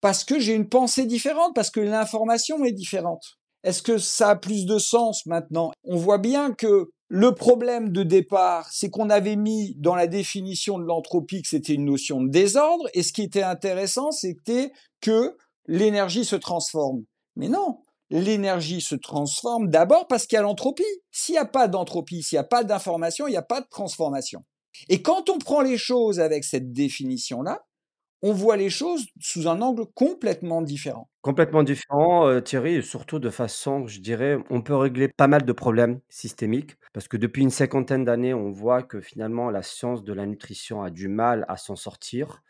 parce 0.00 0.24
que 0.24 0.38
j'ai 0.38 0.52
une 0.52 0.68
pensée 0.68 1.06
différente, 1.06 1.54
parce 1.54 1.70
que 1.70 1.80
l'information 1.80 2.62
est 2.64 2.72
différente. 2.72 3.38
Est-ce 3.64 3.82
que 3.82 3.96
ça 3.96 4.28
a 4.30 4.36
plus 4.36 4.66
de 4.66 4.78
sens 4.78 5.24
maintenant? 5.24 5.72
On 5.84 5.96
voit 5.96 6.18
bien 6.18 6.52
que 6.52 6.90
le 7.08 7.34
problème 7.34 7.90
de 7.90 8.02
départ, 8.02 8.68
c'est 8.70 8.90
qu'on 8.90 9.08
avait 9.08 9.36
mis 9.36 9.74
dans 9.78 9.94
la 9.94 10.06
définition 10.06 10.78
de 10.78 10.84
l'entropie 10.84 11.40
que 11.40 11.48
c'était 11.48 11.72
une 11.72 11.86
notion 11.86 12.22
de 12.22 12.28
désordre, 12.28 12.88
et 12.92 13.02
ce 13.02 13.12
qui 13.12 13.22
était 13.22 13.42
intéressant, 13.42 14.10
c'était 14.10 14.70
que 15.00 15.36
l'énergie 15.66 16.26
se 16.26 16.36
transforme. 16.36 17.04
Mais 17.36 17.48
non, 17.48 17.78
l'énergie 18.10 18.82
se 18.82 18.96
transforme 18.96 19.70
d'abord 19.70 20.08
parce 20.08 20.26
qu'il 20.26 20.36
y 20.36 20.38
a 20.38 20.42
l'entropie. 20.42 20.84
S'il 21.10 21.34
n'y 21.34 21.38
a 21.38 21.46
pas 21.46 21.66
d'entropie, 21.66 22.22
s'il 22.22 22.36
n'y 22.36 22.40
a 22.40 22.44
pas 22.44 22.64
d'information, 22.64 23.26
il 23.26 23.30
n'y 23.30 23.36
a 23.36 23.42
pas 23.42 23.62
de 23.62 23.68
transformation. 23.70 24.44
Et 24.90 25.00
quand 25.00 25.30
on 25.30 25.38
prend 25.38 25.62
les 25.62 25.78
choses 25.78 26.20
avec 26.20 26.44
cette 26.44 26.72
définition-là, 26.72 27.62
on 28.26 28.32
voit 28.32 28.56
les 28.56 28.70
choses 28.70 29.04
sous 29.20 29.48
un 29.48 29.60
angle 29.60 29.84
complètement 29.92 30.62
différent. 30.62 31.10
Complètement 31.20 31.62
différent, 31.62 32.26
euh, 32.26 32.40
Thierry, 32.40 32.76
et 32.76 32.82
surtout 32.82 33.18
de 33.18 33.28
façon, 33.28 33.86
je 33.86 34.00
dirais, 34.00 34.38
on 34.48 34.62
peut 34.62 34.74
régler 34.74 35.08
pas 35.08 35.26
mal 35.26 35.44
de 35.44 35.52
problèmes 35.52 36.00
systémiques, 36.08 36.78
parce 36.94 37.06
que 37.06 37.18
depuis 37.18 37.42
une 37.42 37.50
cinquantaine 37.50 38.02
d'années, 38.02 38.32
on 38.32 38.50
voit 38.50 38.82
que 38.82 39.02
finalement 39.02 39.50
la 39.50 39.60
science 39.60 40.04
de 40.04 40.14
la 40.14 40.24
nutrition 40.24 40.82
a 40.82 40.88
du 40.88 41.06
mal 41.06 41.44
à 41.48 41.58
s'en 41.58 41.76
sortir. 41.76 42.42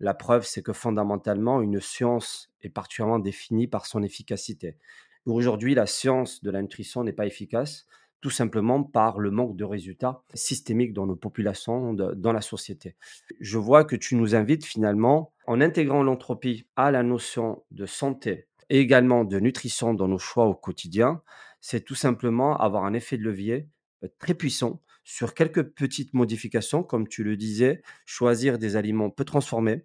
La 0.00 0.12
preuve, 0.12 0.44
c'est 0.44 0.62
que 0.62 0.74
fondamentalement, 0.74 1.62
une 1.62 1.80
science 1.80 2.50
est 2.60 2.68
particulièrement 2.68 3.18
définie 3.18 3.68
par 3.68 3.86
son 3.86 4.02
efficacité. 4.02 4.76
Aujourd'hui, 5.24 5.74
la 5.74 5.86
science 5.86 6.42
de 6.42 6.50
la 6.50 6.60
nutrition 6.60 7.04
n'est 7.04 7.14
pas 7.14 7.26
efficace 7.26 7.86
tout 8.22 8.30
simplement 8.30 8.82
par 8.82 9.18
le 9.18 9.30
manque 9.30 9.56
de 9.56 9.64
résultats 9.64 10.22
systémiques 10.32 10.94
dans 10.94 11.06
nos 11.06 11.16
populations, 11.16 11.92
dans 11.92 12.32
la 12.32 12.40
société. 12.40 12.94
Je 13.40 13.58
vois 13.58 13.84
que 13.84 13.96
tu 13.96 14.14
nous 14.14 14.34
invites 14.34 14.64
finalement, 14.64 15.32
en 15.46 15.60
intégrant 15.60 16.04
l'entropie 16.04 16.64
à 16.76 16.92
la 16.92 17.02
notion 17.02 17.64
de 17.72 17.84
santé 17.84 18.46
et 18.70 18.78
également 18.78 19.24
de 19.24 19.40
nutrition 19.40 19.92
dans 19.92 20.08
nos 20.08 20.18
choix 20.18 20.46
au 20.46 20.54
quotidien, 20.54 21.20
c'est 21.60 21.84
tout 21.84 21.96
simplement 21.96 22.56
avoir 22.56 22.84
un 22.84 22.94
effet 22.94 23.18
de 23.18 23.24
levier 23.24 23.68
euh, 24.04 24.08
très 24.18 24.34
puissant 24.34 24.80
sur 25.04 25.34
quelques 25.34 25.64
petites 25.64 26.14
modifications, 26.14 26.84
comme 26.84 27.08
tu 27.08 27.24
le 27.24 27.36
disais, 27.36 27.82
choisir 28.06 28.56
des 28.56 28.76
aliments 28.76 29.10
peu 29.10 29.24
transformés, 29.24 29.84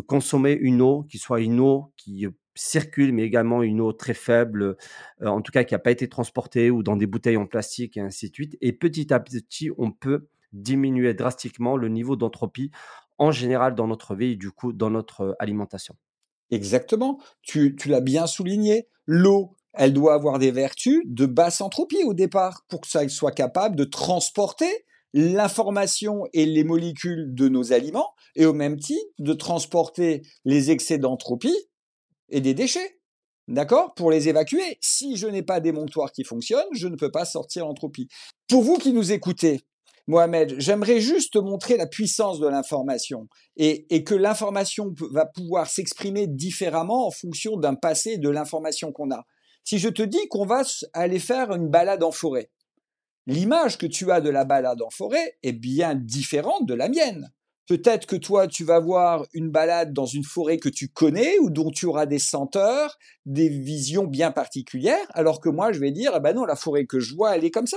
consommer 0.00 0.52
une 0.52 0.82
eau 0.82 1.04
qui 1.04 1.18
soit 1.18 1.40
une 1.40 1.60
eau 1.60 1.92
qui 1.96 2.26
euh, 2.26 2.30
circule, 2.54 3.12
mais 3.12 3.22
également 3.22 3.62
une 3.62 3.80
eau 3.80 3.92
très 3.92 4.14
faible, 4.14 4.76
en 5.24 5.40
tout 5.42 5.52
cas 5.52 5.62
qui 5.62 5.74
n'a 5.74 5.78
pas 5.78 5.92
été 5.92 6.08
transportée 6.08 6.72
ou 6.72 6.82
dans 6.82 6.96
des 6.96 7.06
bouteilles 7.06 7.36
en 7.36 7.46
plastique 7.46 7.96
et 7.96 8.00
ainsi 8.00 8.30
de 8.30 8.34
suite. 8.34 8.56
Et 8.60 8.72
petit 8.72 9.12
à 9.14 9.20
petit, 9.20 9.70
on 9.78 9.92
peut 9.92 10.26
diminuer 10.52 11.14
drastiquement 11.14 11.76
le 11.76 11.88
niveau 11.88 12.16
d'entropie 12.16 12.72
en 13.18 13.30
général 13.30 13.74
dans 13.74 13.86
notre 13.86 14.14
vie 14.14 14.36
du 14.36 14.50
coup 14.50 14.72
dans 14.72 14.90
notre 14.90 15.36
alimentation. 15.38 15.96
Exactement, 16.50 17.20
tu, 17.42 17.76
tu 17.76 17.88
l'as 17.88 18.00
bien 18.00 18.26
souligné. 18.26 18.88
L'eau, 19.06 19.56
elle 19.74 19.92
doit 19.92 20.14
avoir 20.14 20.38
des 20.38 20.50
vertus 20.50 21.02
de 21.04 21.26
basse 21.26 21.60
entropie 21.60 22.02
au 22.04 22.14
départ 22.14 22.64
pour 22.68 22.80
que 22.80 22.88
ça 22.88 23.06
soit 23.08 23.32
capable 23.32 23.76
de 23.76 23.84
transporter 23.84 24.84
l'information 25.14 26.24
et 26.32 26.46
les 26.46 26.64
molécules 26.64 27.34
de 27.34 27.48
nos 27.48 27.72
aliments 27.72 28.12
et 28.36 28.46
au 28.46 28.52
même 28.52 28.78
titre 28.78 29.06
de 29.18 29.32
transporter 29.32 30.22
les 30.44 30.70
excès 30.70 30.98
d'entropie 30.98 31.56
et 32.28 32.40
des 32.40 32.54
déchets. 32.54 33.00
D'accord 33.48 33.94
Pour 33.94 34.10
les 34.10 34.28
évacuer. 34.28 34.78
Si 34.82 35.16
je 35.16 35.26
n'ai 35.26 35.42
pas 35.42 35.60
d'émonctoire 35.60 36.12
qui 36.12 36.22
fonctionne, 36.22 36.66
je 36.72 36.86
ne 36.86 36.96
peux 36.96 37.10
pas 37.10 37.24
sortir 37.24 37.64
l'entropie. 37.64 38.08
Pour 38.46 38.62
vous 38.62 38.76
qui 38.76 38.92
nous 38.92 39.10
écoutez, 39.10 39.62
Mohamed, 40.06 40.54
j'aimerais 40.58 41.00
juste 41.00 41.34
te 41.34 41.38
montrer 41.38 41.76
la 41.76 41.86
puissance 41.86 42.40
de 42.40 42.48
l'information 42.48 43.28
et, 43.56 44.04
que 44.04 44.14
l'information 44.14 44.94
va 45.12 45.26
pouvoir 45.26 45.68
s'exprimer 45.68 46.26
différemment 46.26 47.06
en 47.06 47.10
fonction 47.10 47.58
d'un 47.58 47.74
passé 47.74 48.16
de 48.16 48.30
l'information 48.30 48.90
qu'on 48.90 49.10
a. 49.10 49.24
Si 49.64 49.78
je 49.78 49.90
te 49.90 50.02
dis 50.02 50.26
qu'on 50.28 50.46
va 50.46 50.62
aller 50.94 51.18
faire 51.18 51.52
une 51.52 51.68
balade 51.68 52.02
en 52.02 52.10
forêt, 52.10 52.50
l'image 53.28 53.78
que 53.78 53.86
tu 53.86 54.10
as 54.10 54.20
de 54.20 54.30
la 54.30 54.44
balade 54.44 54.82
en 54.82 54.90
forêt 54.90 55.36
est 55.42 55.52
bien 55.52 55.94
différente 55.94 56.66
de 56.66 56.74
la 56.74 56.88
mienne. 56.88 57.30
Peut-être 57.68 58.06
que 58.06 58.16
toi, 58.16 58.48
tu 58.48 58.64
vas 58.64 58.80
voir 58.80 59.26
une 59.34 59.50
balade 59.50 59.92
dans 59.92 60.06
une 60.06 60.24
forêt 60.24 60.56
que 60.56 60.70
tu 60.70 60.88
connais 60.88 61.38
ou 61.38 61.50
dont 61.50 61.70
tu 61.70 61.84
auras 61.84 62.06
des 62.06 62.18
senteurs, 62.18 62.96
des 63.26 63.50
visions 63.50 64.04
bien 64.04 64.32
particulières, 64.32 65.06
alors 65.12 65.42
que 65.42 65.50
moi, 65.50 65.72
je 65.72 65.78
vais 65.78 65.92
dire, 65.92 66.12
ah 66.14 66.20
ben 66.20 66.32
non, 66.32 66.46
la 66.46 66.56
forêt 66.56 66.86
que 66.86 66.98
je 66.98 67.14
vois, 67.14 67.36
elle 67.36 67.44
est 67.44 67.50
comme 67.50 67.66
ça. 67.66 67.76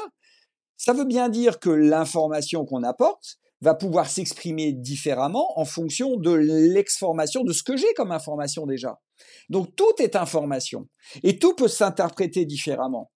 Ça 0.77 0.93
veut 0.93 1.03
bien 1.03 1.27
dire 1.27 1.59
que 1.59 1.69
l'information 1.69 2.63
qu'on 2.63 2.83
apporte 2.83 3.37
va 3.59 3.75
pouvoir 3.75 4.09
s'exprimer 4.09 4.71
différemment 4.71 5.59
en 5.59 5.65
fonction 5.65 6.15
de 6.15 6.31
l'exformation, 6.31 7.43
de 7.43 7.51
ce 7.51 7.61
que 7.61 7.75
j'ai 7.75 7.93
comme 7.95 8.13
information 8.13 8.65
déjà. 8.65 9.01
Donc 9.49 9.75
tout 9.75 9.93
est 9.99 10.15
information 10.15 10.87
et 11.21 11.37
tout 11.37 11.53
peut 11.53 11.67
s'interpréter 11.67 12.45
différemment. 12.45 13.11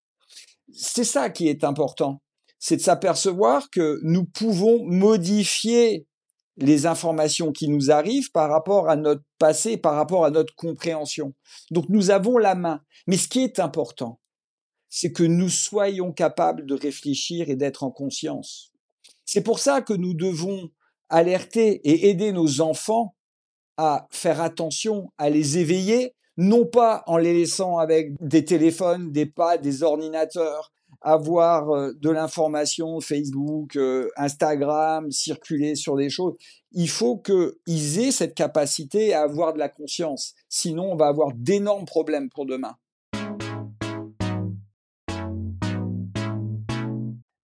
C'est 0.73 1.03
ça 1.05 1.29
qui 1.29 1.47
est 1.47 1.63
important, 1.63 2.21
c'est 2.59 2.77
de 2.77 2.81
s'apercevoir 2.81 3.69
que 3.69 3.99
nous 4.03 4.25
pouvons 4.25 4.83
modifier 4.85 6.07
les 6.57 6.85
informations 6.85 7.51
qui 7.51 7.67
nous 7.67 7.91
arrivent 7.91 8.31
par 8.31 8.49
rapport 8.49 8.89
à 8.89 8.95
notre 8.95 9.23
passé, 9.37 9.77
par 9.77 9.95
rapport 9.95 10.25
à 10.25 10.31
notre 10.31 10.55
compréhension. 10.55 11.33
Donc 11.71 11.89
nous 11.89 12.11
avons 12.11 12.37
la 12.37 12.55
main. 12.55 12.81
Mais 13.07 13.17
ce 13.17 13.27
qui 13.27 13.41
est 13.41 13.59
important, 13.59 14.19
c'est 14.89 15.11
que 15.11 15.23
nous 15.23 15.49
soyons 15.49 16.13
capables 16.13 16.65
de 16.65 16.73
réfléchir 16.73 17.49
et 17.49 17.55
d'être 17.55 17.83
en 17.83 17.91
conscience. 17.91 18.71
C'est 19.25 19.41
pour 19.41 19.59
ça 19.59 19.81
que 19.81 19.93
nous 19.93 20.13
devons 20.13 20.69
alerter 21.09 21.81
et 21.83 22.09
aider 22.09 22.31
nos 22.31 22.61
enfants 22.61 23.15
à 23.77 24.07
faire 24.09 24.39
attention, 24.39 25.11
à 25.17 25.29
les 25.29 25.57
éveiller, 25.57 26.13
non 26.37 26.65
pas 26.65 27.03
en 27.07 27.17
les 27.17 27.33
laissant 27.33 27.77
avec 27.77 28.13
des 28.21 28.45
téléphones, 28.45 29.11
des 29.11 29.25
pads, 29.25 29.57
des 29.57 29.83
ordinateurs, 29.83 30.71
avoir 31.05 31.69
euh, 31.69 31.93
de 32.01 32.09
l'information, 32.09 32.99
Facebook, 32.99 33.75
euh, 33.75 34.09
Instagram, 34.17 35.11
circuler 35.11 35.75
sur 35.75 35.95
des 35.95 36.09
choses. 36.09 36.33
Il 36.71 36.89
faut 36.89 37.17
qu'ils 37.17 37.99
aient 37.99 38.11
cette 38.11 38.33
capacité 38.33 39.13
à 39.13 39.21
avoir 39.21 39.53
de 39.53 39.59
la 39.59 39.69
conscience. 39.69 40.33
Sinon, 40.49 40.91
on 40.91 40.95
va 40.95 41.05
avoir 41.05 41.29
d'énormes 41.35 41.85
problèmes 41.85 42.29
pour 42.29 42.47
demain. 42.47 42.75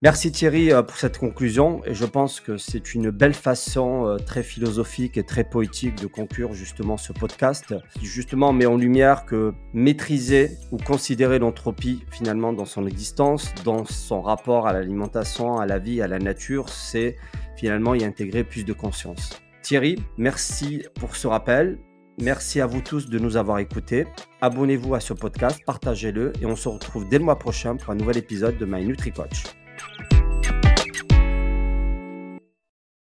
Merci 0.04 0.32
Thierry 0.32 0.74
euh, 0.74 0.82
pour 0.82 0.98
cette 0.98 1.20
conclusion 1.20 1.86
et 1.86 1.94
je 1.94 2.06
pense 2.06 2.40
que 2.40 2.58
c'est 2.58 2.96
une 2.96 3.12
belle 3.12 3.36
façon 3.36 4.08
euh, 4.08 4.18
très 4.18 4.42
philosophique 4.42 5.16
et 5.16 5.24
très 5.24 5.44
poétique 5.44 6.02
de 6.02 6.08
conclure 6.08 6.56
justement 6.56 6.98
ce 6.98 7.14
podcast 7.14 7.76
qui 8.00 8.08
justement 8.08 8.52
met 8.52 8.66
en 8.66 8.78
lumière 8.78 9.26
que 9.26 9.54
maîtriser 9.74 10.58
ou 10.72 10.78
considérer 10.78 11.38
l'entropie 11.38 12.04
finalement 12.10 12.52
dans 12.52 12.66
son 12.66 12.88
existence, 12.88 13.54
dans 13.64 13.86
son 13.86 14.24
rapport 14.24 14.66
à 14.66 14.74
l'alimentation, 14.74 15.60
à 15.60 15.68
la 15.68 15.78
vie, 15.78 16.02
à 16.02 16.08
la 16.08 16.18
nature, 16.18 16.70
c'est 16.70 17.16
finalement 17.56 17.94
y 17.94 18.04
intégrer 18.04 18.44
plus 18.44 18.66
de 18.66 18.74
conscience. 18.74 19.40
Thierry, 19.62 20.04
merci 20.18 20.84
pour 21.00 21.16
ce 21.16 21.28
rappel. 21.28 21.78
Merci 22.20 22.60
à 22.60 22.66
vous 22.66 22.82
tous 22.82 23.08
de 23.08 23.20
nous 23.20 23.38
avoir 23.38 23.60
écoutés. 23.60 24.08
Abonnez-vous 24.42 24.96
à 24.96 25.00
ce 25.00 25.14
podcast, 25.14 25.60
partagez-le 25.64 26.34
et 26.42 26.48
on 26.48 26.56
se 26.56 26.70
retrouve 26.70 27.08
dès 27.08 27.20
le 27.20 27.24
mois 27.24 27.38
prochain 27.38 27.76
pour 27.76 27.92
un 27.92 27.96
nouvel 27.96 28.18
épisode 28.18 28.58
de 28.58 28.66
My 28.66 28.84
NutriCoach. 28.84 29.61